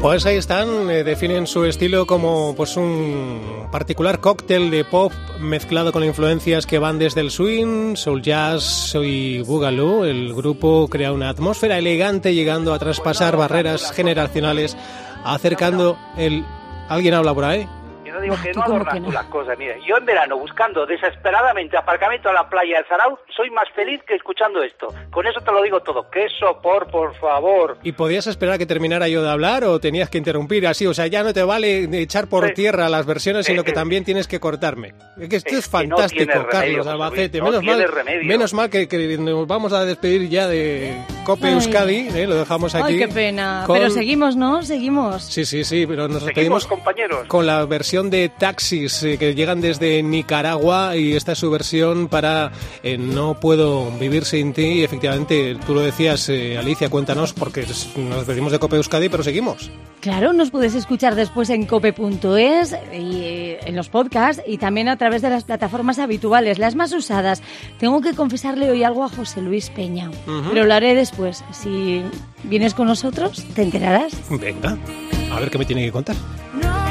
Pues 0.07 0.25
ahí 0.25 0.37
están, 0.37 0.89
eh, 0.89 1.03
definen 1.03 1.49
su 1.49 1.65
estilo 1.65 2.07
como 2.07 2.55
pues 2.55 2.77
un 2.77 3.67
particular 3.73 4.21
cóctel 4.21 4.71
de 4.71 4.85
pop 4.85 5.13
mezclado 5.41 5.91
con 5.91 6.05
influencias 6.05 6.65
que 6.65 6.79
van 6.79 7.01
desde 7.01 7.23
el 7.23 7.33
swing, 7.33 7.97
soul 7.97 8.23
jazz 8.23 8.95
y 8.95 9.43
boogaloo. 9.43 10.05
El 10.05 10.33
grupo 10.33 10.87
crea 10.87 11.11
una 11.11 11.29
atmósfera 11.29 11.79
elegante 11.79 12.35
llegando 12.35 12.73
a 12.73 12.79
traspasar 12.79 13.37
barreras 13.37 13.91
generacionales, 13.91 14.77
acercando 15.25 15.99
el... 16.17 16.45
¿Alguien 16.89 17.15
habla 17.15 17.35
por 17.35 17.43
ahí? 17.43 17.67
Yo 18.07 18.15
no 18.15 18.21
digo 18.21 18.37
que 18.43 18.53
¿Tú 18.53 18.61
no 18.61 18.65
adornas 18.67 18.95
que 18.95 19.01
no? 19.01 19.07
tú 19.07 19.13
las 19.13 19.27
cosas. 19.27 19.59
Mira, 19.59 19.75
yo 19.87 19.97
en 19.97 20.05
verano 20.05 20.39
buscando 20.39 20.87
desesperadamente 20.87 21.77
aparcamiento 21.77 22.29
a 22.29 22.33
la 22.33 22.49
playa 22.49 22.77
del 22.77 22.87
Zarauz, 22.87 23.19
soy 23.37 23.51
más 23.51 23.69
feliz 23.75 24.01
que 24.07 24.15
escuchando 24.15 24.63
esto. 24.63 24.89
Con 25.11 25.27
eso 25.27 25.41
te 25.41 25.51
lo 25.53 25.63
digo 25.63 25.81
todo. 25.81 26.09
¡Qué 26.11 26.27
sopor, 26.39 26.89
por 26.91 27.15
favor! 27.17 27.79
¿Y 27.83 27.93
podías 27.93 28.27
esperar 28.27 28.55
a 28.55 28.59
que 28.59 28.67
terminara 28.67 29.09
yo 29.09 29.23
de 29.23 29.31
hablar 29.31 29.65
o 29.65 29.79
tenías 29.81 30.09
que 30.11 30.19
interrumpir 30.19 30.67
así? 30.67 30.87
O 30.87 30.95
sea, 30.95 31.07
ya 31.07 31.23
no 31.23 31.33
te 31.33 31.43
vale 31.43 31.89
echar 32.01 32.29
por 32.29 32.47
Sí. 32.49 32.55
tierra 32.55 32.89
las 32.89 33.07
versiones, 33.07 33.47
sino 33.47 33.63
Eh, 33.63 33.65
que 33.65 33.71
eh. 33.73 33.75
también 33.75 34.05
tienes 34.05 34.29
que 34.29 34.39
cortarme. 34.41 34.95
Es 35.21 35.29
que 35.29 35.37
esto 35.37 35.57
es, 35.57 35.65
Es 35.65 35.69
que 35.69 35.87
no 35.87 35.97
fantástico, 35.97 36.33
remedio, 36.33 36.49
Carlos 36.51 36.87
Albacete. 36.87 37.39
No 37.39 37.45
menos, 37.47 37.65
mal, 37.65 37.89
remedio. 37.93 38.25
menos 38.25 38.55
mal 38.55 38.71
que, 38.71 38.87
que 38.89 39.19
nos 39.19 39.47
vamos 39.47 39.73
a 39.73 39.85
despedir 39.85 40.29
ya 40.29 40.47
de 40.47 40.95
Cope 41.25 41.49
Ay. 41.49 41.55
Euskadi, 41.55 42.09
¿eh? 42.15 42.27
lo 42.27 42.35
dejamos 42.37 42.75
aquí. 42.75 42.93
Ay, 42.95 42.99
qué 42.99 43.09
pena. 43.09 43.65
con- 43.67 43.77
Pero 43.79 43.91
seguimos, 43.91 44.37
¿no? 44.37 44.63
Seguimos. 44.63 45.23
Sí, 45.25 45.45
sí, 45.45 45.65
sí, 45.65 45.87
pero 45.87 46.03
nos 46.09 46.23
Seguimos, 46.23 46.27
despedimos 46.27 46.67
compañeros. 46.67 47.27
con 47.29 47.47
la 47.47 47.65
versión 47.65 47.96
de 48.05 48.29
Taxis 48.29 49.03
eh, 49.03 49.17
que 49.17 49.35
llegan 49.35 49.63
desde 49.63 50.03
Nicaragua 50.03 50.97
y 50.97 51.15
esta 51.15 51.33
es 51.33 51.39
su 51.39 51.51
versión 51.51 52.09
para 52.09 52.53
eh, 52.83 52.99
No 52.99 53.41
puedo 53.41 53.91
vivir 53.99 54.25
sin 54.25 54.53
ti. 54.53 54.67
Y 54.67 54.85
efectivamente, 54.85 55.57
tú 55.67 55.75
lo 55.75 55.81
decías, 55.81 56.29
eh, 56.29 56.59
Alicia, 56.59 56.91
cuéntanos 56.91 57.33
porque 57.33 57.63
nos 57.63 58.17
despedimos 58.19 58.53
de 58.53 58.59
Cope 58.59 58.77
Euskadi, 58.77 59.09
pero 59.09 59.23
seguimos. 59.23 59.71
Claro, 60.01 60.33
nos 60.33 60.51
puedes 60.51 60.75
escuchar 60.75 61.15
después 61.15 61.51
en 61.51 61.67
cope.es 61.67 62.77
y 62.93 63.23
eh, 63.23 63.59
en 63.67 63.75
los 63.75 63.89
podcasts 63.89 64.43
y 64.47 64.59
también 64.59 64.89
a 64.89 64.97
través 64.97 65.23
de 65.23 65.31
las 65.31 65.45
plataformas 65.45 65.99
habituales, 65.99 66.59
las 66.59 66.75
más 66.75 66.93
usadas. 66.93 67.43
Tengo 67.79 68.01
que 68.01 68.15
confesarle 68.15 68.71
hoy 68.71 68.85
algo 68.85 69.05
a 69.05 69.09
José 69.09 69.41
Luis 69.41 69.71
Peña, 69.71 70.11
pero 70.53 70.65
lo 70.65 70.75
haré 70.75 70.95
después. 70.95 71.43
Si 71.51 72.03
vienes 72.45 72.75
con 72.75 72.87
nosotros, 72.87 73.45
te 73.55 73.63
enterarás. 73.63 74.13
Venga, 74.31 74.77
a 75.33 75.41
ver 75.41 75.51
qué 75.51 75.59
me 75.59 75.65
tiene 75.65 75.85
que 75.85 75.93
contar. 75.93 76.17
No 76.63 76.86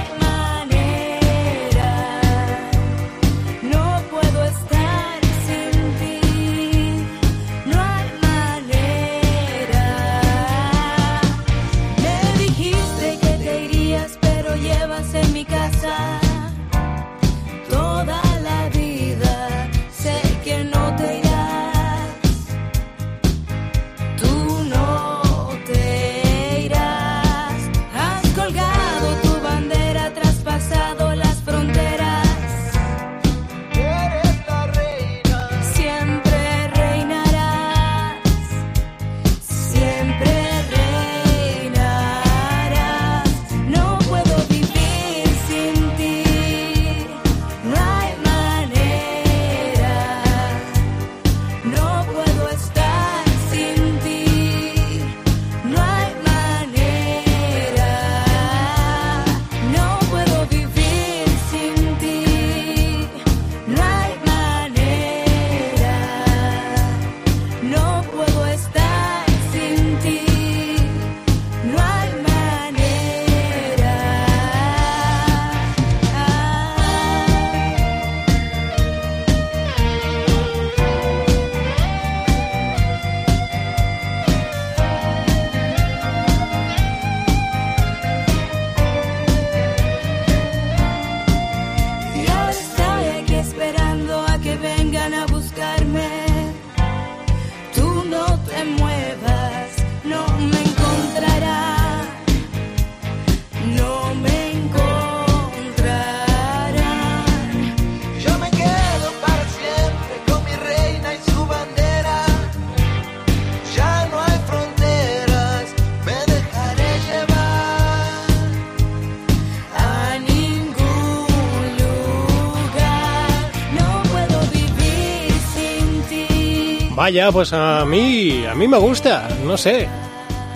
Vaya, 127.05 127.31
pues 127.31 127.53
a 127.53 127.85
mí, 127.85 128.43
a 128.47 128.55
mí 128.55 128.67
me 128.67 128.79
gusta, 128.79 129.27
no 129.43 129.57
sé. 129.57 129.87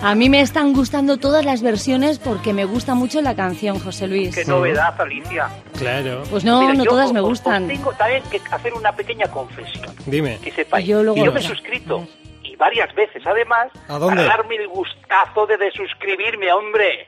A 0.02 0.16
mí 0.16 0.28
me 0.28 0.40
están 0.40 0.72
gustando 0.72 1.16
todas 1.16 1.44
las 1.44 1.62
versiones 1.62 2.18
porque 2.18 2.52
me 2.52 2.64
gusta 2.64 2.96
mucho 2.96 3.22
la 3.22 3.36
canción, 3.36 3.78
José 3.78 4.08
Luis. 4.08 4.34
Qué 4.34 4.44
novedad, 4.44 5.00
Alicia. 5.00 5.48
Claro. 5.78 6.24
Pues 6.28 6.42
no, 6.42 6.62
Mira, 6.62 6.74
no 6.74 6.82
yo 6.82 6.90
todas 6.90 7.06
os- 7.06 7.12
me 7.12 7.20
gustan. 7.20 7.62
os 7.62 7.68
tengo 7.68 7.92
también 7.92 8.24
que 8.32 8.40
hacer 8.50 8.74
una 8.74 8.90
pequeña 8.90 9.28
confesión. 9.28 9.94
Dime. 10.06 10.40
Que 10.42 10.50
sepáis. 10.50 10.88
Yo 10.88 11.04
luego 11.04 11.14
que 11.20 11.24
yo 11.26 11.32
me 11.32 11.38
he 11.38 11.42
suscrito 11.44 12.08
y 12.42 12.56
varias 12.56 12.92
veces, 12.96 13.22
además, 13.24 13.68
¿A 13.86 13.98
dónde? 14.00 14.24
para 14.24 14.36
darme 14.38 14.56
el 14.56 14.66
gustazo 14.66 15.46
de 15.46 15.56
desuscribirme, 15.56 16.52
hombre, 16.52 17.06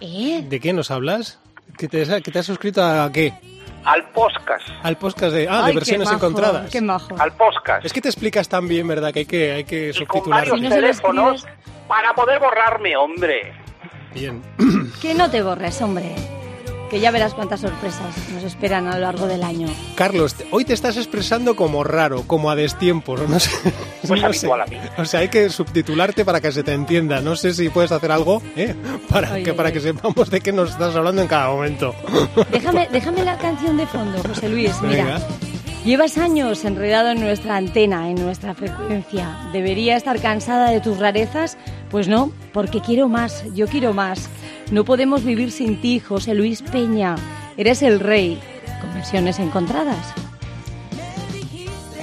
¿Eh? 0.00 0.44
¿De 0.48 0.60
qué 0.60 0.72
nos 0.72 0.92
hablas? 0.92 1.40
¿Que 1.76 1.88
te, 1.88 2.04
que 2.22 2.30
te 2.30 2.38
has 2.38 2.46
suscrito 2.46 2.84
a 2.84 3.10
qué? 3.12 3.34
Al 3.84 4.04
podcast. 4.10 4.68
Al 4.82 4.96
podcast 4.96 5.34
de, 5.34 5.48
ah, 5.48 5.60
Ay, 5.60 5.66
de 5.66 5.70
qué 5.72 5.74
versiones 5.76 6.06
majo, 6.06 6.16
encontradas. 6.16 6.70
Qué 6.70 6.80
majo. 6.80 7.14
Al 7.18 7.32
podcast. 7.32 7.84
Es 7.84 7.92
que 7.92 8.00
te 8.00 8.08
explicas 8.08 8.48
tan 8.48 8.68
bien, 8.68 8.86
¿verdad? 8.86 9.12
Que 9.12 9.20
hay 9.20 9.26
que, 9.26 9.52
hay 9.52 9.64
que 9.64 9.90
y 9.90 9.92
con 9.92 10.06
subtitular. 10.06 10.40
varios 10.40 10.58
se 10.58 10.68
lo 10.68 10.74
teléfonos 10.74 11.46
para 11.88 12.14
poder 12.14 12.38
borrarme, 12.38 12.96
hombre. 12.96 13.52
Bien. 14.14 14.42
Que 15.00 15.14
no 15.14 15.30
te 15.30 15.42
borres, 15.42 15.80
hombre. 15.82 16.14
Que 16.90 16.98
ya 16.98 17.12
verás 17.12 17.34
cuántas 17.34 17.60
sorpresas 17.60 18.16
nos 18.34 18.42
esperan 18.42 18.88
a 18.88 18.94
lo 18.94 19.00
largo 19.02 19.26
del 19.28 19.44
año. 19.44 19.68
Carlos, 19.94 20.34
hoy 20.50 20.64
te 20.64 20.72
estás 20.72 20.96
expresando 20.96 21.54
como 21.54 21.84
raro, 21.84 22.24
como 22.26 22.50
a 22.50 22.56
destiempo, 22.56 23.16
¿no? 23.16 23.28
No 23.28 23.38
sé. 23.38 23.50
Pues 24.06 24.20
no 24.20 24.26
habitual 24.26 24.68
sé. 24.68 24.76
a 24.76 24.80
mí. 24.80 24.88
O 24.98 25.04
sea, 25.04 25.20
hay 25.20 25.28
que 25.28 25.48
subtitularte 25.50 26.24
para 26.24 26.40
que 26.40 26.50
se 26.50 26.64
te 26.64 26.72
entienda. 26.72 27.20
No 27.20 27.36
sé 27.36 27.54
si 27.54 27.68
puedes 27.68 27.92
hacer 27.92 28.10
algo, 28.10 28.42
¿eh? 28.56 28.74
Para, 29.08 29.40
que, 29.42 29.54
para 29.54 29.70
que 29.72 29.80
sepamos 29.80 30.30
de 30.30 30.40
qué 30.40 30.52
nos 30.52 30.70
estás 30.70 30.96
hablando 30.96 31.22
en 31.22 31.28
cada 31.28 31.48
momento. 31.50 31.94
Déjame, 32.50 32.88
déjame 32.90 33.24
la 33.24 33.38
canción 33.38 33.76
de 33.76 33.86
fondo, 33.86 34.20
José 34.26 34.48
Luis. 34.48 34.72
Mira, 34.82 35.04
Venga. 35.04 35.20
Llevas 35.84 36.18
años 36.18 36.64
enredado 36.64 37.10
en 37.10 37.20
nuestra 37.20 37.56
antena, 37.56 38.10
en 38.10 38.16
nuestra 38.16 38.54
frecuencia. 38.54 39.36
¿Debería 39.52 39.96
estar 39.96 40.20
cansada 40.20 40.70
de 40.70 40.80
tus 40.80 40.98
rarezas? 40.98 41.56
Pues 41.90 42.08
no, 42.08 42.32
porque 42.52 42.80
quiero 42.80 43.08
más, 43.08 43.44
yo 43.54 43.66
quiero 43.66 43.92
más. 43.92 44.28
No 44.70 44.84
podemos 44.84 45.24
vivir 45.24 45.50
sin 45.50 45.80
ti, 45.80 46.00
José 46.00 46.34
Luis 46.34 46.62
Peña. 46.62 47.16
Eres 47.56 47.82
el 47.82 48.00
rey, 48.00 48.38
con 48.80 48.94
versiones 48.94 49.38
encontradas. 49.38 50.14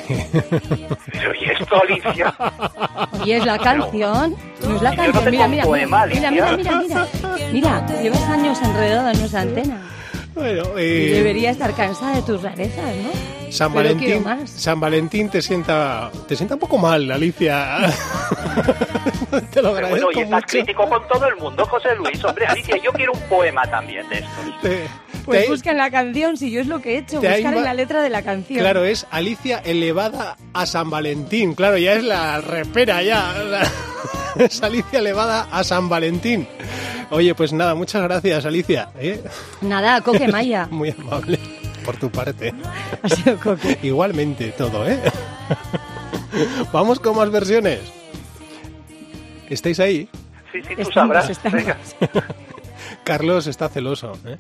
Pero 0.08 1.34
¿y 1.36 1.46
esto, 1.50 1.82
Alicia? 1.82 2.34
Y 3.26 3.32
es 3.32 3.46
la 3.46 3.58
canción, 3.58 4.36
no 4.64 4.76
es 4.76 4.82
la 4.82 4.92
no 4.92 4.96
canción. 4.96 5.26
tengo 5.26 5.32
Mira, 5.32 5.48
mira, 5.48 5.64
poema, 5.64 6.06
mira, 6.06 6.32
mira, 6.32 6.58
mira, 6.58 6.82
mira, 6.82 7.08
mira. 7.52 8.02
Llevas 8.02 8.24
años 8.24 8.62
enredado 8.62 9.10
en 9.12 9.20
nuestra 9.20 9.42
antena. 9.42 9.82
Bueno, 10.34 10.64
eh, 10.78 11.12
debería 11.14 11.50
estar 11.50 11.74
cansada 11.74 12.16
de 12.16 12.22
tus 12.22 12.42
rarezas, 12.42 12.86
¿no? 12.86 13.37
San 13.50 13.74
Pero 13.74 13.84
Valentín, 13.90 14.24
más. 14.24 14.50
San 14.50 14.80
Valentín 14.80 15.30
te 15.30 15.42
sienta, 15.42 16.12
te 16.28 16.36
sienta 16.36 16.56
un 16.56 16.60
poco 16.60 16.78
mal, 16.78 17.10
Alicia. 17.12 17.78
te 19.54 19.62
lo 19.62 19.70
agradezco 19.70 20.06
bueno, 20.06 20.20
y 20.20 20.24
estás 20.24 20.42
mucho. 20.42 20.48
crítico 20.48 20.90
con 20.90 21.08
todo 21.08 21.28
el 21.28 21.36
mundo, 21.38 21.66
José 21.66 21.96
Luis. 21.96 22.24
Hombre, 22.24 22.46
Alicia, 22.46 22.78
yo 22.84 22.92
quiero 22.94 23.14
un 23.14 23.20
poema 23.22 23.64
también 23.70 24.08
de 24.10 24.16
estos. 24.20 24.62
Te- 24.62 24.88
Pues 25.26 25.44
te- 25.46 25.50
busca 25.50 25.72
en 25.72 25.78
la 25.78 25.92
canción, 25.92 26.38
si 26.38 26.52
yo 26.52 26.62
es 26.62 26.68
lo 26.68 26.82
que 26.82 26.96
he 26.96 26.98
hecho, 27.00 27.18
buscar 27.22 27.54
en 27.54 27.64
la 27.64 27.74
letra 27.74 28.02
de 28.02 28.10
la 28.10 28.22
canción. 28.22 28.60
Claro, 28.60 28.84
es 28.86 29.06
Alicia 29.12 29.60
elevada 29.66 30.38
a 30.54 30.66
San 30.66 30.90
Valentín. 30.90 31.54
Claro, 31.54 31.78
ya 31.78 31.94
es 31.94 32.04
la 32.04 32.42
repera 32.42 33.02
ya. 33.02 33.34
Es 34.38 34.62
Alicia 34.62 35.00
elevada 35.00 35.48
a 35.52 35.64
San 35.64 35.90
Valentín. 35.90 36.48
Oye, 37.10 37.34
pues 37.34 37.54
nada, 37.54 37.74
muchas 37.74 38.04
gracias, 38.04 38.46
Alicia. 38.46 38.90
¿eh? 39.00 39.24
Nada, 39.62 40.00
Coque 40.02 40.28
Maya. 40.32 40.68
Muy 40.70 40.94
amable 40.96 41.40
por 41.88 41.96
tu 41.98 42.10
parte. 42.12 42.54
Ha 43.02 43.08
sido 43.10 43.40
Coque. 43.40 43.80
Igualmente 43.82 44.52
todo, 44.52 44.86
¿eh? 44.88 45.00
Vamos 46.74 47.00
con 47.00 47.16
más 47.16 47.32
versiones. 47.32 47.80
¿Estáis 49.50 49.80
ahí? 49.80 50.10
Sí, 50.52 50.60
sí, 50.68 50.76
tú 50.76 50.82
Estamos, 50.82 50.94
sabrás. 50.94 51.30
estamos. 51.30 51.58
Venga, 51.64 51.78
Carlos 53.06 53.48
está 53.48 53.70
celoso. 53.70 54.12
¿eh? 54.26 54.38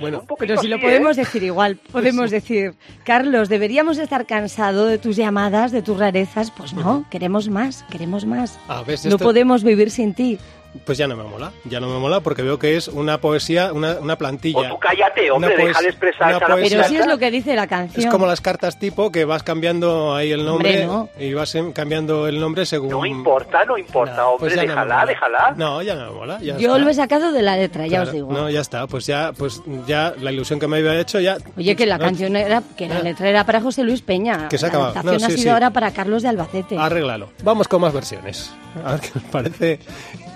Bueno, 0.00 0.20
un 0.20 0.26
poquito 0.26 0.46
Pero 0.54 0.60
si 0.62 0.68
lo 0.68 0.76
sí, 0.76 0.82
podemos 0.82 1.16
¿eh? 1.18 1.20
decir 1.22 1.42
igual, 1.42 1.76
podemos 1.90 2.30
decir, 2.30 2.74
Carlos, 3.04 3.48
deberíamos 3.48 3.98
estar 3.98 4.24
cansados 4.26 4.88
de 4.88 4.98
tus 4.98 5.16
llamadas, 5.16 5.72
de 5.72 5.82
tus 5.82 5.98
rarezas. 5.98 6.50
Pues 6.52 6.72
no, 6.72 7.04
queremos 7.10 7.48
más, 7.48 7.84
queremos 7.90 8.24
más. 8.24 8.58
a 8.68 8.82
ver, 8.82 8.98
No 9.04 9.10
esto- 9.10 9.18
podemos 9.18 9.64
vivir 9.64 9.90
sin 9.90 10.14
ti. 10.14 10.38
Pues 10.84 10.98
ya 10.98 11.06
no 11.06 11.16
me 11.16 11.24
mola. 11.24 11.52
Ya 11.64 11.80
no 11.80 11.88
me 11.88 11.98
mola 11.98 12.20
porque 12.20 12.42
veo 12.42 12.58
que 12.58 12.76
es 12.76 12.88
una 12.88 13.18
poesía, 13.18 13.72
una, 13.72 13.98
una 14.00 14.16
plantilla. 14.16 14.60
O 14.60 14.68
tú 14.68 14.78
cállate, 14.78 15.30
hombre, 15.30 15.56
deja 15.56 15.80
de 15.80 15.92
poesía- 15.92 16.38
Pero 16.40 16.56
muchacha. 16.58 16.88
sí 16.88 16.96
es 16.96 17.06
lo 17.06 17.18
que 17.18 17.30
dice 17.30 17.54
la 17.54 17.66
canción. 17.66 18.04
Es 18.04 18.10
como 18.10 18.26
las 18.26 18.40
cartas 18.40 18.78
tipo 18.78 19.12
que 19.12 19.24
vas 19.24 19.42
cambiando 19.42 20.14
ahí 20.14 20.32
el 20.32 20.44
nombre 20.44 20.86
Hombre, 20.86 20.86
no. 20.86 21.08
y 21.24 21.34
vas 21.34 21.54
em- 21.54 21.72
cambiando 21.72 22.26
el 22.28 22.40
nombre 22.40 22.64
según... 22.66 22.90
No 22.90 23.04
importa, 23.06 23.64
no 23.64 23.76
importa, 23.78 24.16
No, 24.16 24.30
hombre, 24.30 24.38
pues 24.50 24.54
ya 24.54 24.62
no 24.62 24.68
déjala, 24.68 25.06
déjala. 25.06 25.54
No, 25.56 25.82
ya 25.82 25.94
no 25.94 26.06
me 26.12 26.18
mola. 26.18 26.38
Ya 26.40 26.56
Yo 26.56 26.68
está. 26.74 26.78
lo 26.78 26.90
he 26.90 26.94
sacado 26.94 27.32
de 27.32 27.42
la 27.42 27.56
letra, 27.56 27.84
ya 27.86 27.88
Claro, 27.98 28.04
os 28.08 28.12
digo. 28.12 28.32
No, 28.32 28.50
ya 28.50 28.60
está. 28.60 28.86
Pues 28.86 29.06
ya, 29.06 29.32
pues 29.36 29.62
ya 29.86 30.14
la 30.20 30.32
ilusión 30.32 30.58
que 30.58 30.66
me 30.68 30.78
había 30.78 30.98
hecho 30.98 31.20
ya... 31.20 31.36
Oye, 31.56 31.76
que 31.76 31.86
la 31.86 31.98
no, 31.98 32.04
canción 32.04 32.34
era, 32.36 32.62
que 32.76 32.88
la 32.88 32.96
Ah. 32.96 33.02
letra 33.02 33.28
era 33.28 33.44
para 33.44 33.60
José 33.60 33.82
Luis 33.84 34.02
Peña. 34.02 34.48
Que 34.48 34.58
se 34.58 34.66
ha 34.66 34.68
la 34.72 35.02
No, 35.02 35.10
ha 35.12 35.18
sido 35.18 35.36
sí. 35.38 35.48
ahora 35.48 35.70
para 35.70 35.90
Carlos 35.92 36.22
de 36.22 36.28
Albacete. 36.28 36.78
Arréglalo. 36.78 37.28
Vamos 37.42 37.68
con 37.68 37.80
más 37.82 37.92
versiones. 37.92 38.50
A 38.84 38.92
ver 38.92 39.00
qué 39.00 39.10
os 39.18 39.24
parece. 39.24 39.78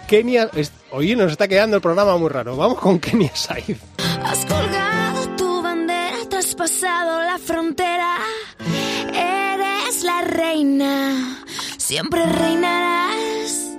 Kenia... 0.07 0.51
Oye, 0.91 1.17
nos 1.17 1.33
está 1.33 1.49
quedando 1.49 1.77
el 1.77 1.83
programa 1.83 2.17
muy 2.17 2.29
raro. 2.29 2.57
Vamos 2.57 2.79
con 2.79 2.99
Kenia 2.99 3.35
Said. 3.35 3.77
Has 4.23 4.45
colgado 4.47 5.29
tu 5.37 5.63
bandera, 5.63 6.17
traspasado 6.29 7.23
la 7.23 7.39
frontera. 7.39 8.17
Eres 9.13 10.03
la 10.05 10.21
reina, 10.23 11.45
siempre 11.77 12.25
reinarás. 12.27 13.71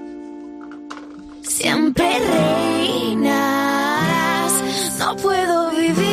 Siempre 1.44 2.20
reinarás. 2.20 4.54
No 5.00 5.16
puedo 5.18 5.72
vivir 5.72 6.07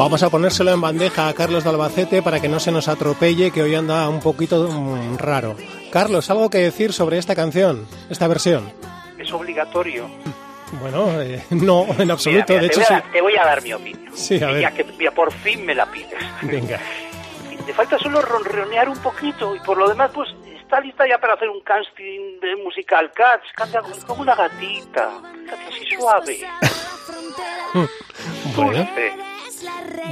Vamos 0.00 0.22
a 0.22 0.30
ponérselo 0.30 0.70
en 0.72 0.80
bandeja 0.80 1.28
a 1.28 1.34
Carlos 1.34 1.62
de 1.62 1.68
Albacete 1.68 2.22
para 2.22 2.40
que 2.40 2.48
no 2.48 2.58
se 2.58 2.72
nos 2.72 2.88
atropelle, 2.88 3.50
que 3.50 3.62
hoy 3.62 3.74
anda 3.74 4.08
un 4.08 4.20
poquito 4.20 4.66
mm, 4.66 5.18
raro. 5.18 5.56
Carlos, 5.92 6.30
¿algo 6.30 6.48
que 6.48 6.56
decir 6.56 6.94
sobre 6.94 7.18
esta 7.18 7.34
canción, 7.34 7.86
esta 8.08 8.26
versión? 8.26 8.72
Es 9.18 9.30
obligatorio. 9.30 10.08
Bueno, 10.80 11.20
eh, 11.20 11.44
no, 11.50 11.84
en 11.98 12.10
absoluto. 12.10 12.54
Mira, 12.54 12.62
de 12.62 12.68
mira, 12.68 12.72
hecho, 12.72 12.80
te, 12.80 12.86
voy 12.86 12.86
sí. 12.86 12.94
a, 12.94 12.96
dar- 13.02 13.12
te 13.12 13.20
voy 13.20 13.36
a 13.36 13.44
dar 13.44 13.62
mi 13.62 13.72
opinión. 13.74 14.16
Sí, 14.16 14.42
a 14.42 14.46
ver. 14.46 14.62
Ya 14.62 14.70
que 14.70 14.86
ya 14.98 15.10
por 15.10 15.30
fin 15.34 15.66
me 15.66 15.74
la 15.74 15.84
pides. 15.84 16.18
Venga. 16.42 16.80
Te 17.66 17.74
falta 17.74 17.98
solo 17.98 18.22
ronronear 18.22 18.88
un 18.88 18.98
poquito 19.00 19.54
y 19.54 19.60
por 19.60 19.76
lo 19.76 19.86
demás, 19.86 20.10
pues 20.14 20.30
está 20.62 20.80
lista 20.80 21.04
ya 21.06 21.18
para 21.18 21.34
hacer 21.34 21.50
un 21.50 21.60
casting 21.60 22.40
de 22.40 22.56
musical 22.64 23.12
Cats. 23.14 23.44
Canta 23.54 23.82
como 24.06 24.22
una 24.22 24.34
gatita. 24.34 25.10
Canta 25.46 25.68
así 25.68 25.84
suave. 25.94 26.40
Bueno, 28.56 28.72
Dulce. 28.72 29.12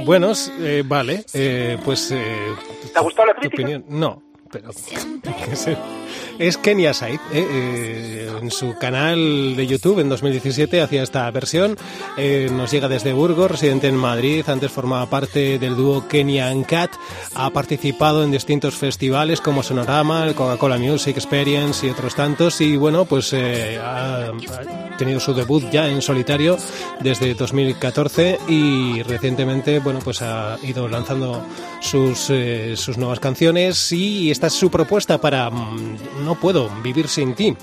Bueno, 0.05 0.31
s- 0.31 0.51
eh, 0.59 0.83
vale. 0.85 1.25
eh, 1.33 1.77
pues. 1.83 2.11
eh, 2.11 2.55
¿Te 2.93 2.99
ha 2.99 3.01
gustado 3.01 3.27
la 3.27 3.33
crítica? 3.35 3.61
opinión- 3.63 3.85
No, 3.89 4.21
pero 4.51 4.69
es, 6.39 6.57
Kenia 6.57 6.93
Said. 6.93 7.19
¿eh? 7.31 7.47
Eh, 7.51 8.29
en 8.41 8.51
su 8.51 8.75
canal 8.75 9.55
de 9.55 9.67
YouTube 9.67 9.99
en 9.99 10.09
2017 10.09 10.81
hacía 10.81 11.03
esta 11.03 11.29
versión. 11.31 11.77
Eh, 12.17 12.49
nos 12.51 12.71
llega 12.71 12.87
desde 12.87 13.13
Burgos, 13.13 13.51
residente 13.51 13.87
en 13.87 13.95
Madrid. 13.95 14.43
Antes 14.47 14.71
formaba 14.71 15.05
parte 15.07 15.59
del 15.59 15.75
dúo 15.75 16.07
Kenia 16.07 16.49
and 16.49 16.65
Cat. 16.65 16.91
Ha 17.35 17.49
participado 17.49 18.23
en 18.23 18.31
distintos 18.31 18.75
festivales 18.75 19.41
como 19.41 19.63
Sonorama, 19.63 20.25
el 20.25 20.35
Coca-Cola 20.35 20.77
Music 20.77 21.17
Experience 21.17 21.85
y 21.85 21.89
otros 21.89 22.15
tantos. 22.15 22.61
Y 22.61 22.77
bueno, 22.77 23.05
pues 23.05 23.33
eh, 23.33 23.77
ha, 23.77 24.27
ha 24.27 24.97
tenido 24.97 25.19
su 25.19 25.33
debut 25.33 25.63
ya 25.71 25.89
en 25.89 26.01
solitario 26.01 26.57
desde 27.01 27.33
2014 27.33 28.39
y 28.47 29.01
recientemente, 29.03 29.79
bueno, 29.79 29.99
pues 30.03 30.21
ha 30.21 30.57
ido 30.63 30.87
lanzando 30.87 31.45
sus, 31.81 32.29
eh, 32.29 32.73
sus 32.75 32.97
nuevas 32.97 33.19
canciones 33.19 33.91
y 33.91 34.31
esta 34.31 34.47
es 34.47 34.53
su 34.53 34.69
propuesta 34.69 35.19
para 35.19 35.49
mm, 35.49 36.25
No 36.29 36.35
puedo 36.35 36.69
vivir 36.83 37.07
sin 37.07 37.33
ti. 37.33 37.57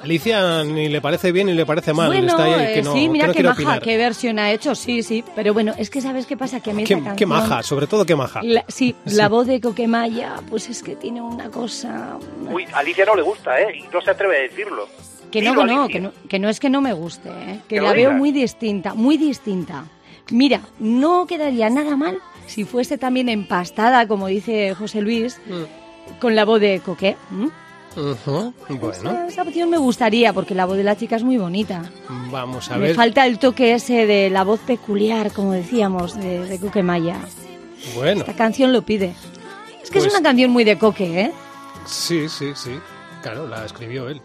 Alicia 0.00 0.62
ni 0.62 0.88
le 0.88 1.00
parece 1.00 1.32
bien 1.32 1.48
ni 1.48 1.54
le 1.54 1.66
parece 1.66 1.92
mal. 1.92 2.06
bueno, 2.06 2.28
Está 2.28 2.44
ahí 2.44 2.52
eh, 2.52 2.74
que 2.74 2.82
no, 2.82 2.92
sí, 2.92 3.08
mira 3.08 3.24
que 3.24 3.28
no 3.28 3.34
qué 3.34 3.42
maja, 3.42 3.52
opinar. 3.56 3.82
qué 3.82 3.96
versión 3.96 4.38
ha 4.38 4.52
hecho, 4.52 4.76
sí, 4.76 5.02
sí. 5.02 5.24
Pero 5.34 5.52
bueno, 5.52 5.74
es 5.76 5.90
que 5.90 6.00
¿sabes 6.00 6.24
qué 6.26 6.36
pasa? 6.36 6.60
Que 6.60 6.70
a 6.70 6.74
mí 6.74 6.84
Qué, 6.84 6.94
esta 6.94 7.16
qué 7.16 7.26
maja, 7.26 7.64
sobre 7.64 7.88
todo 7.88 8.06
qué 8.06 8.14
maja. 8.14 8.40
La- 8.44 8.64
sí, 8.68 8.94
Sí. 9.06 9.16
la 9.16 9.28
voz 9.28 9.48
de 9.48 9.60
Coquemaya, 9.60 10.34
pues 10.48 10.68
es 10.70 10.84
que 10.84 10.94
tiene 10.94 11.20
una 11.20 11.50
cosa... 11.50 12.16
Uy, 12.48 12.64
a 12.72 12.78
Alicia 12.78 13.04
no 13.04 13.16
le 13.16 13.22
gusta, 13.22 13.60
¿eh? 13.60 13.78
Y 13.78 13.92
no 13.92 14.00
se 14.00 14.12
atreve 14.12 14.36
a 14.38 14.42
decirlo. 14.42 14.86
Que 15.32 15.42
no, 15.42 15.50
Dilo, 15.50 15.62
que 15.66 15.74
no, 15.74 15.88
que 15.88 16.00
no, 16.00 16.12
que 16.28 16.38
no 16.38 16.48
es 16.48 16.60
que 16.60 16.70
no 16.70 16.80
me 16.80 16.92
guste, 16.92 17.28
¿eh? 17.30 17.58
que 17.68 17.74
Que 17.76 17.80
la 17.80 17.92
veo 17.92 18.12
muy 18.12 18.30
distinta, 18.30 18.94
muy 18.94 19.16
distinta. 19.16 19.86
Mira, 20.30 20.60
no 20.78 21.26
quedaría 21.26 21.68
nada 21.70 21.96
mal 21.96 22.18
si 22.46 22.62
fuese 22.62 22.96
también 22.98 23.28
empastada, 23.28 24.06
como 24.06 24.28
dice 24.28 24.72
José 24.76 25.00
Luis, 25.00 25.40
Mm. 25.48 25.85
Con 26.20 26.34
la 26.34 26.44
voz 26.44 26.60
de 26.60 26.80
Coque. 26.80 27.16
¿m? 27.30 27.50
Ujú, 27.96 28.52
Bueno, 28.68 28.90
Esa, 28.92 29.26
esa 29.26 29.42
opción 29.42 29.70
me 29.70 29.78
gustaría, 29.78 30.32
porque 30.34 30.54
la 30.54 30.66
voz 30.66 30.76
de 30.76 30.84
la 30.84 30.96
chica 30.96 31.16
es 31.16 31.22
muy 31.22 31.38
bonita. 31.38 31.90
vamos 32.30 32.70
a 32.70 32.74
Me 32.76 32.88
ver. 32.88 32.96
falta 32.96 33.26
el 33.26 33.38
toque 33.38 33.72
ese 33.74 34.06
de 34.06 34.28
la 34.28 34.44
voz 34.44 34.60
peculiar, 34.60 35.32
como 35.32 35.52
decíamos, 35.52 36.14
de, 36.14 36.44
de 36.44 36.60
Coque 36.60 36.82
Maya. 36.82 37.16
Bueno, 37.94 38.20
Esta 38.20 38.34
canción 38.34 38.72
lo 38.72 38.82
pide. 38.82 39.14
Es 39.82 39.90
que 39.90 39.98
Pues- 40.00 40.06
es 40.06 40.12
una 40.12 40.22
canción 40.22 40.50
muy 40.50 40.64
de 40.64 40.76
Coque, 40.78 41.20
¿eh? 41.22 41.32
sí, 41.86 42.28
sí, 42.28 42.52
sí. 42.54 42.72
Claro, 43.22 43.46
la 43.46 43.64
escribió 43.64 44.08
él. 44.08 44.20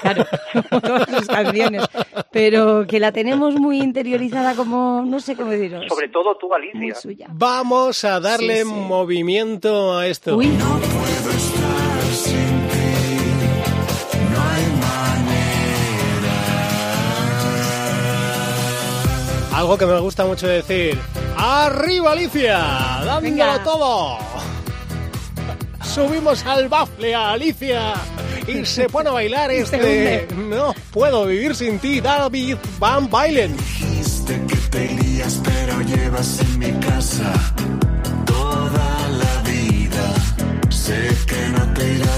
Claro, 0.00 0.24
como 0.70 0.80
todas 0.80 1.08
sus 1.08 1.26
canciones. 1.28 1.84
Pero 2.30 2.86
que 2.86 2.98
la 3.00 3.12
tenemos 3.12 3.54
muy 3.54 3.78
interiorizada 3.80 4.54
como, 4.54 5.02
no 5.06 5.20
sé 5.20 5.36
cómo 5.36 5.50
deciros. 5.50 5.84
Sobre 5.88 6.08
todo 6.08 6.36
tú, 6.36 6.52
Alicia. 6.54 6.94
suya. 6.94 7.26
Vamos 7.32 8.04
a 8.04 8.20
darle 8.20 8.62
Sí, 8.62 8.68
sí. 8.68 8.74
movimiento 8.74 9.96
a 9.98 10.06
esto. 10.06 10.36
Uy, 10.36 10.50
Algo 19.54 19.76
que 19.78 19.86
me 19.86 19.98
gusta 20.00 20.24
mucho 20.24 20.46
decir. 20.48 20.98
¡Arriba, 21.36 22.12
Alicia! 22.12 22.58
¡Dándolo 23.04 23.20
Venga. 23.20 23.62
todo! 23.62 24.18
Subimos 25.84 26.44
al 26.46 26.68
bafle 26.68 27.14
a 27.14 27.32
Alicia 27.32 27.94
y 28.46 28.64
se 28.64 28.88
pone 28.88 29.08
a 29.08 29.12
bailar 29.12 29.50
este 29.50 30.26
No 30.36 30.74
puedo 30.90 31.26
vivir 31.26 31.54
sin 31.54 31.78
ti, 31.78 32.00
David 32.00 32.56
Van 32.78 33.08
Bailen. 33.10 33.56
Dijiste 33.56 34.40
que 34.46 34.56
te 34.70 34.92
irías, 34.92 35.40
pero 35.42 35.80
llevas 35.82 36.40
en 36.40 36.58
mi 36.58 36.72
casa 36.80 37.32
toda 38.26 39.08
la 39.08 39.42
vida. 39.50 40.14
Sé 40.70 41.08
que 41.26 41.48
no 41.48 41.74
te 41.74 41.94
irás. 41.94 42.11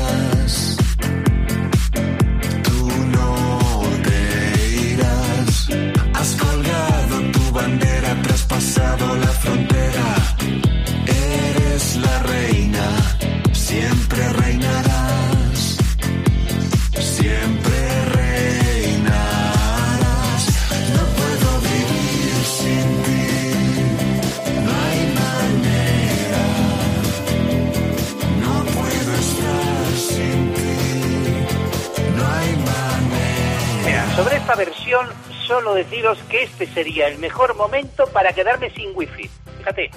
Sobre 34.16 34.36
esta 34.36 34.54
versión, 34.54 35.06
solo 35.46 35.74
deciros 35.74 36.18
que 36.28 36.44
este 36.44 36.66
sería 36.68 37.08
el 37.08 37.18
mejor 37.18 37.56
momento 37.56 38.06
para 38.06 38.32
quedarme 38.32 38.70
sin 38.70 38.90
wifi. 38.94 39.28
Fíjate. 39.58 39.90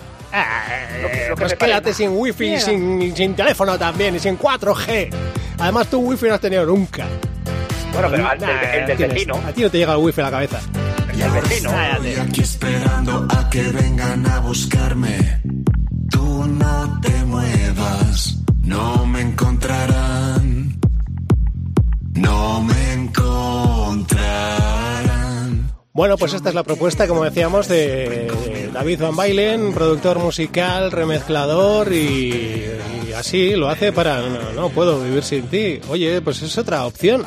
Lo 1.02 1.10
que- 1.10 1.30
lo 1.30 1.36
que 1.36 1.42
Pues 1.42 1.54
quédate 1.56 1.94
sin 1.94 2.10
wifi, 2.18 2.54
y 2.56 2.60
sin, 2.60 3.16
sin 3.16 3.36
teléfono 3.36 3.78
también, 3.78 4.16
y 4.16 4.20
sin 4.20 4.36
4G. 4.38 5.10
Además, 5.60 5.88
tú 5.88 6.00
wifi 6.00 6.28
no 6.28 6.34
has 6.36 6.42
tenido 6.42 6.66
nunca. 6.66 7.06
Bueno, 7.98 8.10
pero 8.12 8.28
al- 8.30 8.40
Nah, 8.40 8.62
el, 8.74 8.92
el 8.92 8.98
del 8.98 9.10
vecino. 9.12 9.36
A 9.46 9.52
ti 9.52 9.62
no 9.64 9.70
te 9.72 9.78
llega 9.78 9.94
el 9.94 10.00
wifi 10.00 10.22
a 10.22 10.24
la 10.26 10.32
cabeza. 10.32 10.60
El 11.12 11.18
del 11.20 11.32
vecino. 11.32 11.70
Estoy 11.72 12.14
aquí 12.16 12.42
esperando 12.42 13.28
a 13.30 13.50
que 13.50 13.64
vengan 13.64 14.26
a 14.28 14.40
buscarme. 14.40 15.42
Tú 16.12 16.46
no 16.46 17.00
te 17.02 17.26
muevas, 17.26 18.38
no 18.64 19.06
me 19.06 19.22
encontrarán. 19.22 20.78
No 22.14 22.62
me 22.64 22.94
encontrarán. 22.94 24.48
Bueno, 25.94 26.18
pues 26.18 26.34
esta 26.34 26.50
es 26.50 26.56
la 26.56 26.64
propuesta, 26.64 27.08
como 27.08 27.24
decíamos, 27.24 27.68
de 27.68 28.70
David 28.74 29.02
Van 29.02 29.16
Bailen, 29.16 29.74
productor 29.74 30.20
musical, 30.20 30.92
remezclador 30.92 31.92
y, 31.92 32.66
y 33.10 33.14
así 33.16 33.56
lo 33.56 33.68
hace 33.70 33.92
para 33.92 34.22
no, 34.22 34.52
no 34.56 34.70
puedo 34.70 35.04
vivir 35.04 35.24
sin 35.24 35.48
ti. 35.48 35.80
Oye, 35.90 36.22
pues 36.22 36.42
es 36.44 36.56
otra 36.58 36.86
opción. 36.86 37.24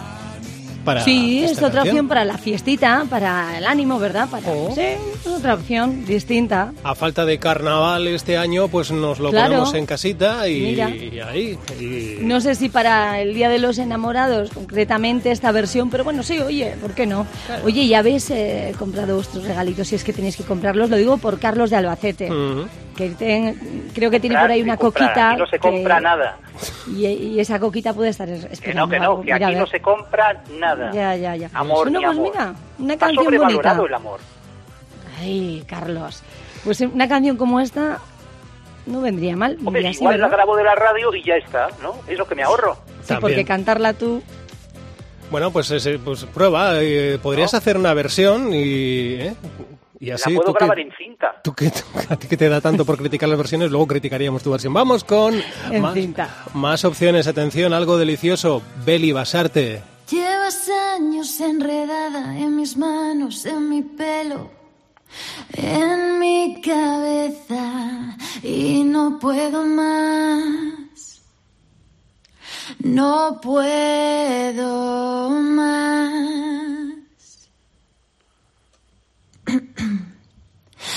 Para 0.84 1.02
sí, 1.04 1.40
esta 1.44 1.52
es 1.52 1.58
otra 1.58 1.68
canción. 1.70 1.88
opción 1.88 2.08
para 2.08 2.24
la 2.24 2.38
fiestita, 2.38 3.04
para 3.10 3.58
el 3.58 3.66
ánimo, 3.66 3.98
¿verdad? 3.98 4.28
Para, 4.30 4.48
Oh. 4.50 4.72
Sí, 4.74 4.80
es 4.80 5.26
otra 5.26 5.54
opción 5.54 6.06
distinta. 6.06 6.72
A 6.82 6.94
falta 6.94 7.24
de 7.26 7.38
carnaval 7.38 8.06
este 8.08 8.38
año, 8.38 8.68
pues 8.68 8.90
nos 8.90 9.18
lo 9.18 9.30
Claro. 9.30 9.48
ponemos 9.50 9.74
en 9.74 9.84
casita 9.86 10.48
y, 10.48 10.80
ahí. 10.80 11.58
y- 11.78 12.18
No 12.22 12.40
sé 12.40 12.54
si 12.54 12.68
para 12.70 13.20
el 13.20 13.34
Día 13.34 13.48
de 13.50 13.58
los 13.58 13.78
Enamorados, 13.78 14.50
concretamente 14.50 15.30
esta 15.30 15.52
versión, 15.52 15.90
pero 15.90 16.02
bueno, 16.04 16.22
sí, 16.22 16.38
oye, 16.38 16.74
¿por 16.80 16.92
qué 16.92 17.06
no? 17.06 17.26
Oye, 17.64 17.86
ya 17.86 17.98
habéis 17.98 18.30
eh, 18.30 18.74
comprado 18.78 19.16
vuestros 19.16 19.44
regalitos, 19.44 19.86
si 19.88 19.96
es 19.96 20.04
que 20.04 20.12
tenéis 20.14 20.36
que 20.36 20.44
comprarlos, 20.44 20.88
lo 20.90 20.96
digo 20.96 21.18
por 21.18 21.38
Carlos 21.38 21.70
de 21.70 21.76
Albacete. 21.76 22.28
Que 23.08 23.14
ten- 23.14 23.90
creo 23.94 24.10
que 24.10 24.20
tiene 24.20 24.38
por 24.38 24.50
ahí 24.50 24.62
una 24.62 24.76
comprar. 24.76 25.08
coquita. 25.08 25.30
Aquí 25.30 25.38
no 25.40 25.46
se 25.46 25.52
que- 25.58 25.58
compra 25.70 26.00
nada. 26.00 26.38
Y, 26.88 27.06
y 27.06 27.40
esa 27.40 27.58
coquita 27.58 27.92
puede 27.94 28.10
estar 28.10 28.28
es- 28.28 28.44
Que 28.44 28.52
esperando 28.52 28.86
no, 28.86 28.90
que 28.92 29.00
no, 29.00 29.20
que 29.22 29.32
Mira, 29.34 29.46
aquí 29.48 29.56
no 29.56 29.66
se 29.66 29.80
compra 29.80 30.42
nada. 30.58 30.90
Ya, 30.92 31.16
ya, 31.16 31.36
ya. 31.36 31.50
Amor, 31.54 31.90
bueno, 31.90 31.98
ni 32.00 32.04
pues 32.06 32.16
amor. 32.18 32.30
mira, 32.32 32.54
una 32.78 32.92
Está 32.94 33.06
canción 33.06 33.24
bonita. 33.38 33.72
el 33.86 33.94
amor. 33.94 34.20
Ay, 35.20 35.64
Carlos. 35.66 36.22
Pues 36.64 36.80
una 36.80 37.08
canción 37.08 37.36
como 37.36 37.60
esta 37.60 37.98
no 38.86 39.00
vendría 39.00 39.36
mal. 39.36 39.56
Hombre, 39.64 39.86
así, 39.88 39.98
igual 40.00 40.20
la 40.20 40.28
grabo 40.28 40.56
de 40.56 40.64
la 40.64 40.74
radio 40.74 41.14
y 41.14 41.22
ya 41.24 41.34
está, 41.36 41.68
¿no? 41.82 41.94
Es 42.06 42.18
lo 42.18 42.26
que 42.26 42.34
me 42.34 42.42
ahorro. 42.42 42.76
Sí, 43.02 43.08
También. 43.08 43.20
porque 43.20 43.44
cantarla 43.44 43.92
tú. 43.94 44.22
Bueno, 45.30 45.50
pues, 45.52 45.70
ese- 45.70 45.98
pues 45.98 46.24
prueba. 46.24 46.72
eh, 46.82 47.18
podrías 47.22 47.54
hacer 47.54 47.76
una 47.76 47.94
versión 47.94 48.52
y, 48.52 49.14
¿eh? 49.14 49.34
Y 50.00 50.10
así. 50.10 50.30
la 50.30 50.36
puedo 50.36 50.46
tú 50.48 50.54
que- 50.54 50.58
grabar 50.64 50.78
en 50.80 50.92
cinta. 50.96 51.40
Tú 51.44 51.54
que, 51.54 51.70
a 52.08 52.16
ti 52.16 52.26
que 52.26 52.36
te 52.36 52.48
da 52.48 52.60
tanto 52.60 52.84
por 52.84 52.96
criticar 52.98 53.28
las 53.28 53.38
versiones, 53.38 53.70
luego 53.70 53.86
criticaríamos 53.86 54.42
tu 54.42 54.50
versión. 54.50 54.72
Vamos 54.74 55.04
con 55.04 55.40
En 55.70 55.82
más, 55.82 55.94
cinta. 55.94 56.44
más 56.54 56.84
opciones. 56.84 57.26
Atención, 57.28 57.72
algo 57.72 57.96
delicioso. 57.98 58.62
Beli 58.84 59.12
Basarte. 59.12 59.82
Llevas 60.10 60.68
años 60.96 61.38
enredada 61.40 62.36
en 62.36 62.56
mis 62.56 62.76
manos, 62.76 63.46
en 63.46 63.68
mi 63.68 63.82
pelo, 63.82 64.50
en 65.52 66.18
mi 66.18 66.60
cabeza 66.62 68.16
y 68.42 68.82
no 68.82 69.18
puedo 69.20 69.64
más. 69.64 71.22
No 72.80 73.38
puedo 73.42 75.30
más. 75.30 76.59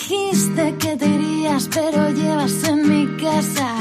Dijiste 0.00 0.76
que 0.78 0.96
te 0.96 1.06
irías, 1.06 1.68
pero 1.68 2.08
llevas 2.08 2.64
en 2.64 2.88
mi 2.88 3.06
casa 3.18 3.79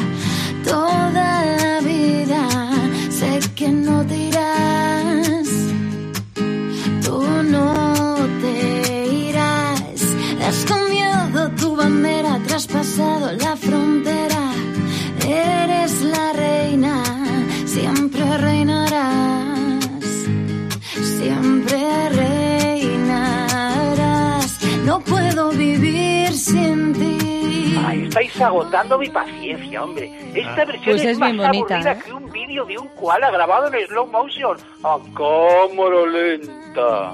Ay, 28.40 28.44
agotando 28.44 28.98
mi 28.98 29.10
paciencia, 29.10 29.84
hombre. 29.84 30.12
Esta 30.34 30.66
versión 30.66 30.84
Pues 30.86 31.02
es, 31.02 31.08
es 31.10 31.18
más 31.20 31.32
bien 31.32 31.46
bonita, 31.46 31.76
aburrida 31.76 31.92
¿eh? 31.94 32.00
que 32.06 32.14
un 32.14 32.32
vídeo 32.32 32.66
de 32.66 32.78
un 32.78 32.88
koala 32.90 33.30
grabado 33.32 33.68
en 33.74 33.88
slow 33.88 34.08
motion 34.08 34.58
a 34.84 34.98
cámara 35.16 36.06
lenta. 36.12 37.14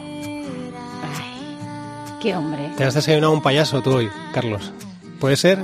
Qué 2.21 2.35
hombre. 2.35 2.69
Te 2.77 2.83
has 2.83 2.93
desayunado 2.95 3.33
un 3.33 3.41
payaso 3.41 3.81
tú 3.81 3.95
hoy, 3.97 4.09
Carlos. 4.33 4.73
¿Puede 5.19 5.35
ser? 5.35 5.59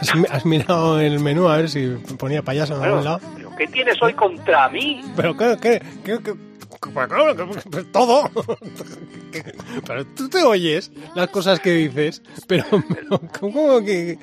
¿Has, 0.00 0.14
mi- 0.14 0.26
has 0.30 0.44
mirado 0.44 0.98
el 1.00 1.20
menú 1.20 1.48
a 1.48 1.56
ver 1.58 1.68
si 1.70 1.86
ponía 2.18 2.42
payaso 2.42 2.74
en 2.74 2.78
Bueno, 2.80 2.94
algún 2.98 3.04
lado? 3.04 3.20
¿pero 3.36 3.56
qué 3.56 3.66
tienes 3.68 4.00
hoy 4.02 4.12
contra 4.14 4.68
mí? 4.70 5.02
Pero 5.16 5.36
qué, 5.36 5.56
qué, 5.60 5.82
qué, 6.04 6.18
qué- 6.22 6.34
todo. 7.92 8.28
Pero 9.86 10.04
tú 10.16 10.28
te 10.28 10.42
oyes 10.42 10.90
las 11.14 11.28
cosas 11.28 11.60
que 11.60 11.70
dices, 11.72 12.22
pero, 12.46 12.64
pero 12.88 13.20
¿cómo 13.40 13.80
que...? 13.84 14.18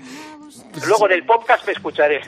Luego 0.88 1.06
en 1.08 1.14
el 1.14 1.26
podcast 1.26 1.66
me 1.68 1.74
escucharé. 1.74 2.22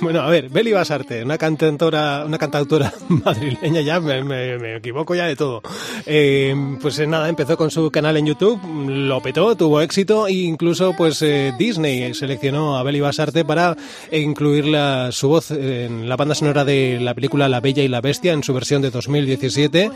Bueno, 0.00 0.20
a 0.20 0.28
ver, 0.30 0.48
Beli 0.48 0.72
Basarte, 0.72 1.22
una 1.24 1.38
cantautora, 1.38 2.24
una 2.26 2.38
cantautora 2.38 2.92
madrileña, 3.08 3.80
ya 3.80 4.00
me, 4.00 4.22
me- 4.24 4.76
equivoco 4.76 5.14
ya 5.14 5.26
de 5.26 5.36
todo. 5.36 5.62
Eh, 6.06 6.54
pues 6.80 6.98
eh, 6.98 7.06
nada, 7.06 7.28
empezó 7.28 7.56
con 7.56 7.70
su 7.70 7.90
canal 7.90 8.16
en 8.16 8.26
YouTube, 8.26 8.60
lo 8.88 9.20
petó, 9.20 9.56
tuvo 9.56 9.80
éxito 9.80 10.26
e 10.26 10.32
incluso 10.32 10.94
pues 10.96 11.20
eh, 11.22 11.52
Disney 11.58 12.14
seleccionó 12.14 12.76
a 12.76 12.82
Beli 12.82 13.00
Basarte 13.00 13.44
para 13.44 13.76
incluir 14.12 14.66
la- 14.66 15.10
su 15.12 15.28
voz 15.28 15.50
en 15.50 16.08
la 16.08 16.16
banda 16.16 16.34
sonora 16.34 16.64
de 16.64 16.98
la 17.00 17.14
película 17.14 17.48
La 17.48 17.60
Bella 17.60 17.82
y 17.82 17.88
la 17.88 18.00
Bestia 18.00 18.32
en 18.32 18.42
su 18.42 18.52
versión 18.54 18.82
de 18.82 18.90
2017, 18.90 19.90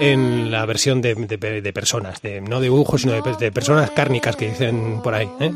en 0.00 0.50
la 0.50 0.66
versión 0.66 1.00
de, 1.00 1.14
de- 1.14 1.72
personas, 1.72 2.20
de, 2.22 2.40
no 2.40 2.60
de 2.60 2.64
dibujos, 2.64 3.02
sino 3.02 3.12
de, 3.14 3.22
de 3.38 3.52
personas 3.52 3.90
cárnicas 3.90 4.36
que 4.36 4.48
dicen 4.50 5.00
por 5.02 5.14
ahí. 5.14 5.28
¿eh? 5.40 5.50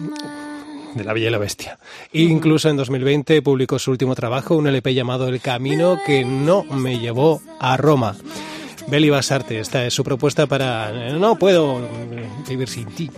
De 0.98 1.04
La 1.04 1.12
Bella 1.14 1.28
y 1.28 1.30
la 1.30 1.38
Bestia. 1.38 1.78
E 2.12 2.22
incluso 2.22 2.68
en 2.68 2.76
2020 2.76 3.40
publicó 3.42 3.78
su 3.78 3.90
último 3.90 4.14
trabajo, 4.14 4.56
un 4.56 4.66
LP 4.66 4.92
llamado 4.94 5.28
El 5.28 5.40
Camino 5.40 5.98
que 6.04 6.24
no 6.24 6.64
me 6.64 6.98
llevó 6.98 7.40
a 7.61 7.76
Roma. 7.76 8.16
Beli 8.88 9.11
Basarte, 9.11 9.58
esta 9.61 9.84
es 9.84 9.92
su 9.94 10.02
propuesta 10.04 10.46
para 10.46 10.90
No 11.12 11.37
puedo 11.37 11.78
mm, 11.78 12.48
vivir 12.48 12.68
sin 12.68 12.87
ti. 12.87 13.11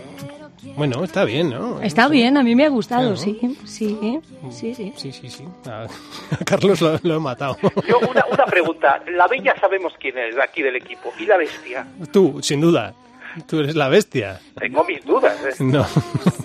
Bueno, 0.77 1.03
está 1.05 1.25
bien, 1.25 1.51
¿no? 1.51 1.81
Está 1.83 2.09
bien, 2.09 2.37
a 2.37 2.43
mí 2.43 2.55
me 2.55 2.65
ha 2.65 2.69
gustado, 2.69 3.15
Claro. 3.15 3.17
sí, 3.17 3.39
sí, 3.65 4.19
sí, 4.51 4.75
sí. 4.75 4.93
Sí, 4.97 5.13
sí, 5.13 5.29
sí. 5.31 5.45
A 5.65 5.87
Carlos 6.45 6.81
lo, 6.81 6.99
lo 7.03 7.17
he 7.17 7.19
matado. 7.21 7.57
Yo, 7.89 7.99
una, 7.99 8.25
una 8.33 8.47
pregunta. 8.47 9.03
La 9.15 9.27
bella 9.27 9.55
sabemos 9.61 9.93
quién 10.01 10.17
es 10.19 10.37
aquí 10.39 10.63
del 10.63 10.77
equipo. 10.77 11.13
¿Y 11.19 11.27
la 11.27 11.37
bestia? 11.37 11.87
Tú, 12.13 12.39
sin 12.43 12.61
duda. 12.61 12.95
Tú 13.47 13.61
eres 13.61 13.77
la 13.77 13.89
bestia. 13.89 14.41
Tengo 14.59 14.83
mis 14.85 15.05
dudas. 15.05 15.37
¿eh? 15.45 15.55
No. 15.61 15.87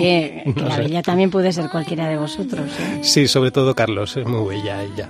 Oye, 0.00 0.42
que 0.44 0.52
No 0.62 0.68
la 0.68 0.76
sé. 0.76 0.82
bella 0.82 1.02
también 1.02 1.30
puede 1.30 1.52
ser 1.52 1.68
cualquiera 1.70 2.08
de 2.08 2.16
vosotros. 2.16 2.70
¿eh? 2.80 2.98
Sí, 3.02 3.26
sobre 3.28 3.50
todo 3.50 3.74
Carlos, 3.74 4.16
es 4.16 4.26
muy 4.26 4.56
bella 4.56 4.82
ella. 4.82 5.08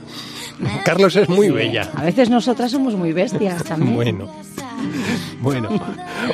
Carlos 0.85 1.14
es 1.16 1.29
muy 1.29 1.51
bella. 1.51 1.90
A 1.94 2.03
veces 2.05 2.31
nosotras 2.31 2.70
somos 2.70 2.94
muy 2.94 3.12
bestias 3.12 3.62
también. 3.64 3.94
Bueno. 3.94 4.29
Bueno, 5.40 5.68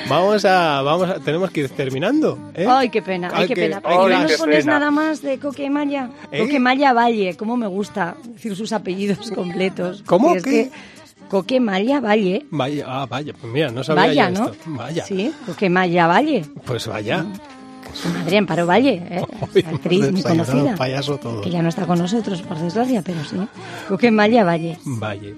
vamos 0.09 0.45
a, 0.45 0.81
vamos 0.83 1.09
a, 1.11 1.19
tenemos 1.21 1.51
que 1.51 1.61
ir 1.63 1.69
terminando. 1.71 2.39
¿eh? 2.55 2.67
Ay, 2.69 2.89
qué 2.89 3.03
pena, 3.03 3.31
ay, 3.33 3.49
qué 3.49 3.55
pena. 3.57 3.81
¿Por 3.81 4.09
qué 4.09 4.15
no 4.15 4.23
nos 4.23 4.33
pones 4.33 4.57
pena. 4.65 4.79
nada 4.79 4.91
más 4.91 5.23
de 5.23 5.39
Coquemaya? 5.39 6.11
¿Eh? 6.31 6.41
Coquemaya 6.41 6.93
Valle, 6.93 7.37
cómo 7.37 7.57
me 7.57 7.67
gusta 7.67 8.15
decir 8.25 8.55
sus 8.57 8.73
apellidos 8.73 9.31
completos. 9.33 10.03
¿Cómo? 10.07 10.35
Es 10.35 10.43
¿Qué? 10.45 10.51
que 10.51 10.71
Coquemaya 11.29 12.01
Valle, 12.01 12.47
Vaya, 12.51 12.85
ah, 12.87 13.07
vaya, 13.09 13.33
pues 13.33 13.53
mira, 13.53 13.71
no 13.71 13.83
sabía 13.83 14.03
vaya, 14.07 14.31
yo 14.31 14.39
¿no? 14.39 14.51
esto. 14.51 14.65
Vaya, 14.67 15.05
Sí, 15.05 15.33
Coquemaya 15.47 16.07
Valle. 16.07 16.45
pues 16.65 16.87
vaya. 16.87 17.25
Su 17.95 18.09
madre 18.09 18.39
Amparo 18.39 18.67
Valle, 18.67 19.03
¿eh? 19.11 19.23
Actriz 19.67 20.01
hemos 20.01 20.13
muy 20.13 20.23
conocida. 20.23 20.75
payaso 20.77 21.19
todo. 21.19 21.41
Que 21.43 21.51
ya 21.51 21.63
no 21.63 21.69
está 21.69 21.87
con 21.87 21.99
nosotros, 21.99 22.43
por 22.43 22.59
desgracia, 22.59 23.03
pero 23.05 23.23
sí. 23.25 23.37
Coquemaya 23.89 24.45
Valle. 24.45 24.79
Vaya, 24.85 25.31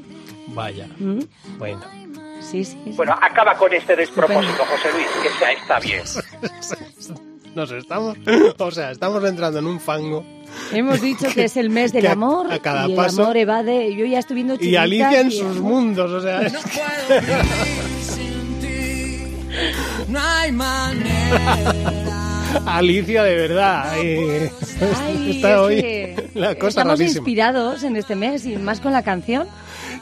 vaya. 0.48 0.86
¿Mm? 0.98 1.20
Bueno, 1.58 1.80
Sí, 2.40 2.62
sí. 2.64 2.78
sí. 2.84 2.92
Bueno, 2.96 3.14
acaba 3.20 3.54
con 3.54 3.72
este 3.72 3.96
despropósito, 3.96 4.64
José 4.64 4.92
Luis, 4.92 5.06
que 5.22 5.28
ya 5.40 5.50
está 5.52 5.80
bien. 5.80 6.02
nos 7.54 7.70
estamos, 7.70 8.16
o 8.58 8.70
sea, 8.70 8.90
estamos 8.90 9.24
entrando 9.24 9.60
en 9.60 9.66
un 9.66 9.80
fango. 9.80 10.24
Hemos 10.72 11.00
dicho 11.00 11.26
que 11.34 11.44
es 11.44 11.56
el 11.56 11.70
mes 11.70 11.92
del 11.92 12.06
a- 12.08 12.12
amor 12.12 12.52
a 12.52 12.58
cada 12.58 12.86
y 12.86 12.90
el 12.92 12.96
paso- 12.96 13.22
amor 13.22 13.36
evade. 13.38 13.94
Yo 13.96 14.04
ya 14.04 14.18
estoy 14.18 14.34
viendo 14.34 14.56
Y 14.60 14.76
Alicia 14.76 15.20
en 15.20 15.28
y- 15.30 15.38
sus 15.38 15.58
mundos, 15.60 16.10
o 16.10 16.20
sea, 16.20 16.42
es- 16.42 16.52
No 20.08 20.20
hay 20.20 20.52
manera. 20.52 22.13
Alicia 22.66 23.22
de 23.22 23.34
verdad. 23.36 23.92
eh, 24.02 24.50
Ay, 24.96 25.30
está 25.36 25.52
es 25.52 25.58
hoy 25.58 26.14
la 26.34 26.54
cosa 26.54 26.68
Estamos 26.68 26.98
rarísima. 26.98 27.18
inspirados 27.20 27.82
en 27.82 27.96
este 27.96 28.14
mes 28.14 28.44
y 28.46 28.56
más 28.56 28.80
con 28.80 28.92
la 28.92 29.02
canción. 29.02 29.46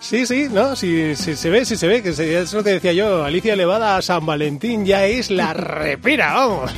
Sí, 0.00 0.26
sí, 0.26 0.48
no, 0.50 0.74
sí, 0.74 1.14
sí 1.14 1.36
se 1.36 1.48
ve, 1.50 1.64
sí 1.64 1.76
se 1.76 1.86
ve, 1.86 2.02
que 2.02 2.12
se- 2.12 2.40
es 2.40 2.52
lo 2.52 2.64
que 2.64 2.70
decía 2.70 2.92
yo, 2.92 3.24
Alicia 3.24 3.52
elevada 3.52 3.96
a 3.96 4.02
San 4.02 4.26
Valentín 4.26 4.84
ya 4.84 5.04
es 5.06 5.30
la 5.30 5.52
repira, 5.54 6.34
vamos. 6.34 6.72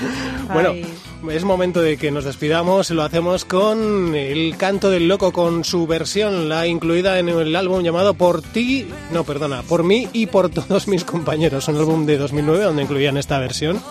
bueno, 0.54 0.70
Ay. 0.70 0.86
es 1.30 1.44
momento 1.44 1.82
de 1.82 1.98
que 1.98 2.10
nos 2.10 2.24
despidamos, 2.24 2.88
lo 2.90 3.02
hacemos 3.02 3.44
con 3.44 4.14
El 4.14 4.56
canto 4.56 4.88
del 4.90 5.06
loco, 5.06 5.32
con 5.32 5.64
su 5.64 5.86
versión, 5.86 6.48
la 6.48 6.66
incluida 6.66 7.18
en 7.18 7.28
el 7.28 7.54
álbum 7.56 7.82
llamado 7.82 8.14
Por 8.14 8.40
ti, 8.40 8.86
no, 9.10 9.24
perdona, 9.24 9.62
Por 9.62 9.82
mí 9.84 10.08
y 10.14 10.26
por 10.26 10.48
todos 10.48 10.88
mis 10.88 11.04
compañeros, 11.04 11.68
un 11.68 11.76
álbum 11.76 12.06
de 12.06 12.16
2009 12.16 12.64
donde 12.64 12.82
incluían 12.84 13.18
esta 13.18 13.38
versión. 13.38 13.82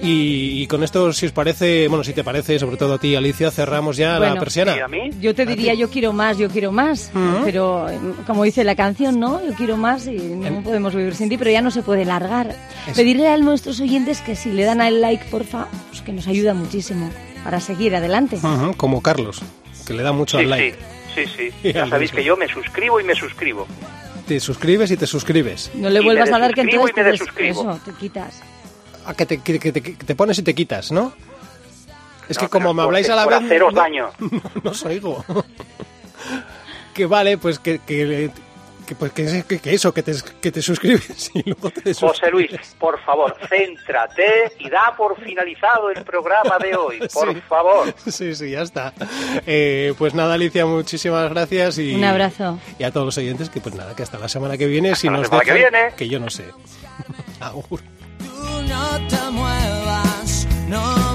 Y, 0.00 0.62
y 0.62 0.66
con 0.68 0.84
esto, 0.84 1.12
si 1.12 1.26
os 1.26 1.32
parece, 1.32 1.88
bueno, 1.88 2.04
si 2.04 2.12
te 2.12 2.22
parece, 2.22 2.58
sobre 2.58 2.76
todo 2.76 2.94
a 2.94 2.98
ti, 2.98 3.16
Alicia, 3.16 3.50
cerramos 3.50 3.96
ya 3.96 4.12
la 4.12 4.18
Bueno. 4.28 4.40
persiana. 4.40 4.76
¿Y 4.76 4.80
a 4.80 4.86
mí? 4.88 5.10
Yo 5.20 5.34
te 5.34 5.44
diría 5.44 5.74
yo 5.74 5.90
quiero 5.90 6.12
más, 6.12 6.38
yo 6.38 6.48
quiero 6.48 6.70
más, 6.70 7.10
pero 7.44 7.88
eh, 7.90 7.98
como 8.26 8.44
dice 8.44 8.62
la 8.62 8.76
canción, 8.76 9.18
¿no? 9.18 9.44
Yo 9.44 9.54
quiero 9.54 9.76
más 9.76 10.06
y 10.06 10.16
no 10.16 10.62
podemos 10.62 10.94
vivir 10.94 11.14
sin 11.16 11.28
ti, 11.28 11.36
pero 11.36 11.50
ya 11.50 11.62
no 11.62 11.70
se 11.72 11.82
puede 11.82 12.04
largar. 12.04 12.54
Pedirle 12.94 13.28
a 13.28 13.36
nuestros 13.38 13.80
oyentes 13.80 14.20
que 14.20 14.36
si 14.36 14.50
le 14.52 14.64
dan 14.64 14.80
al 14.80 15.00
like, 15.00 15.24
porfa, 15.30 15.66
pues 15.88 16.00
que 16.02 16.12
nos 16.12 16.28
ayuda 16.28 16.54
muchísimo 16.54 17.10
para 17.42 17.58
seguir 17.58 17.96
adelante. 17.96 18.36
Ujú, 18.36 18.74
como 18.76 19.02
Carlos, 19.02 19.42
que 19.86 19.94
le 19.94 20.02
da 20.04 20.12
mucho 20.12 20.38
Sí, 20.38 20.44
al 20.44 20.50
like. 20.50 20.76
sí, 21.14 21.24
sí, 21.36 21.50
sí. 21.62 21.72
Ya 21.72 21.88
sabéis 21.88 22.12
mismo. 22.12 22.18
que 22.18 22.24
yo 22.24 22.36
me 22.36 22.46
suscribo 22.48 23.00
y 23.00 23.04
me 23.04 23.14
suscribo. 23.16 23.66
Te 24.28 24.38
suscribes 24.38 24.90
y 24.90 24.96
te 24.96 25.06
suscribes. 25.06 25.70
No 25.74 25.88
le 25.88 26.00
Y 26.00 26.04
vuelvas 26.04 26.30
a 26.30 26.38
dar 26.38 26.54
que 26.54 26.60
entonces 26.60 26.90
y 26.94 27.00
me 27.00 27.04
te 27.36 27.48
eso, 27.48 27.80
te 27.84 27.92
quitas. 27.92 28.42
A 29.08 29.14
que 29.14 29.26
te, 29.26 29.38
que, 29.40 29.58
que 29.58 29.72
te, 29.72 29.82
que 29.82 29.92
te 29.92 30.14
pones 30.14 30.38
y 30.38 30.42
te 30.42 30.54
quitas, 30.54 30.92
¿no? 30.92 31.12
Es 32.28 32.36
No, 32.36 32.42
que 32.42 32.48
como 32.50 32.74
me 32.74 32.82
habláis 32.82 33.08
a 33.08 33.16
la 33.16 33.26
vez... 33.26 33.38
haceros 33.42 33.72
no, 33.74 33.80
daño. 33.80 34.10
No, 34.20 34.40
no 34.62 34.70
os 34.70 34.84
oigo. 34.84 35.24
que 36.94 37.06
vale, 37.06 37.38
pues 37.38 37.58
que... 37.58 37.78
que 37.80 38.30
que, 38.86 38.94
pues 38.94 39.12
que, 39.12 39.44
que- 39.46 39.58
que 39.58 39.74
eso, 39.74 39.92
que 39.92 40.02
te, 40.02 40.14
que 40.40 40.50
te 40.50 40.62
suscribes 40.62 41.30
y 41.34 41.42
luego 41.44 41.68
te 41.70 41.92
José 41.92 42.30
Luis, 42.30 42.50
por 42.78 42.98
favor, 43.02 43.36
céntrate 43.46 44.50
y 44.58 44.70
da 44.70 44.94
por 44.96 45.14
finalizado 45.22 45.90
el 45.90 46.02
programa 46.04 46.56
de 46.58 46.74
hoy, 46.74 46.98
por 47.12 47.34
Sí. 47.34 47.40
favor. 47.46 47.94
Sí, 48.06 48.34
sí, 48.34 48.50
ya 48.52 48.62
está. 48.62 48.94
Eh, 49.46 49.92
pues 49.98 50.14
nada, 50.14 50.32
Alicia, 50.32 50.64
muchísimas 50.64 51.28
gracias 51.28 51.76
y... 51.76 51.94
Un 51.96 52.04
abrazo. 52.04 52.58
Y 52.78 52.84
a 52.84 52.90
todos 52.90 53.04
los 53.04 53.18
oyentes, 53.18 53.50
que 53.50 53.60
pues 53.60 53.74
nada, 53.74 53.94
que 53.94 54.02
hasta 54.04 54.18
la 54.18 54.26
semana 54.30 54.56
que 54.56 54.64
viene, 54.66 54.94
si 54.94 55.08
la 55.08 55.18
nos 55.18 55.26
semana 55.26 55.44
que 55.44 55.52
dejan, 55.52 55.70
viene. 55.70 55.94
que 55.94 56.08
yo 56.08 56.18
no 56.18 56.30
sé. 56.30 56.46
Agur. 57.40 57.80
No 58.68 59.00
te 59.08 59.30
muevas, 59.30 60.46
no 60.68 61.07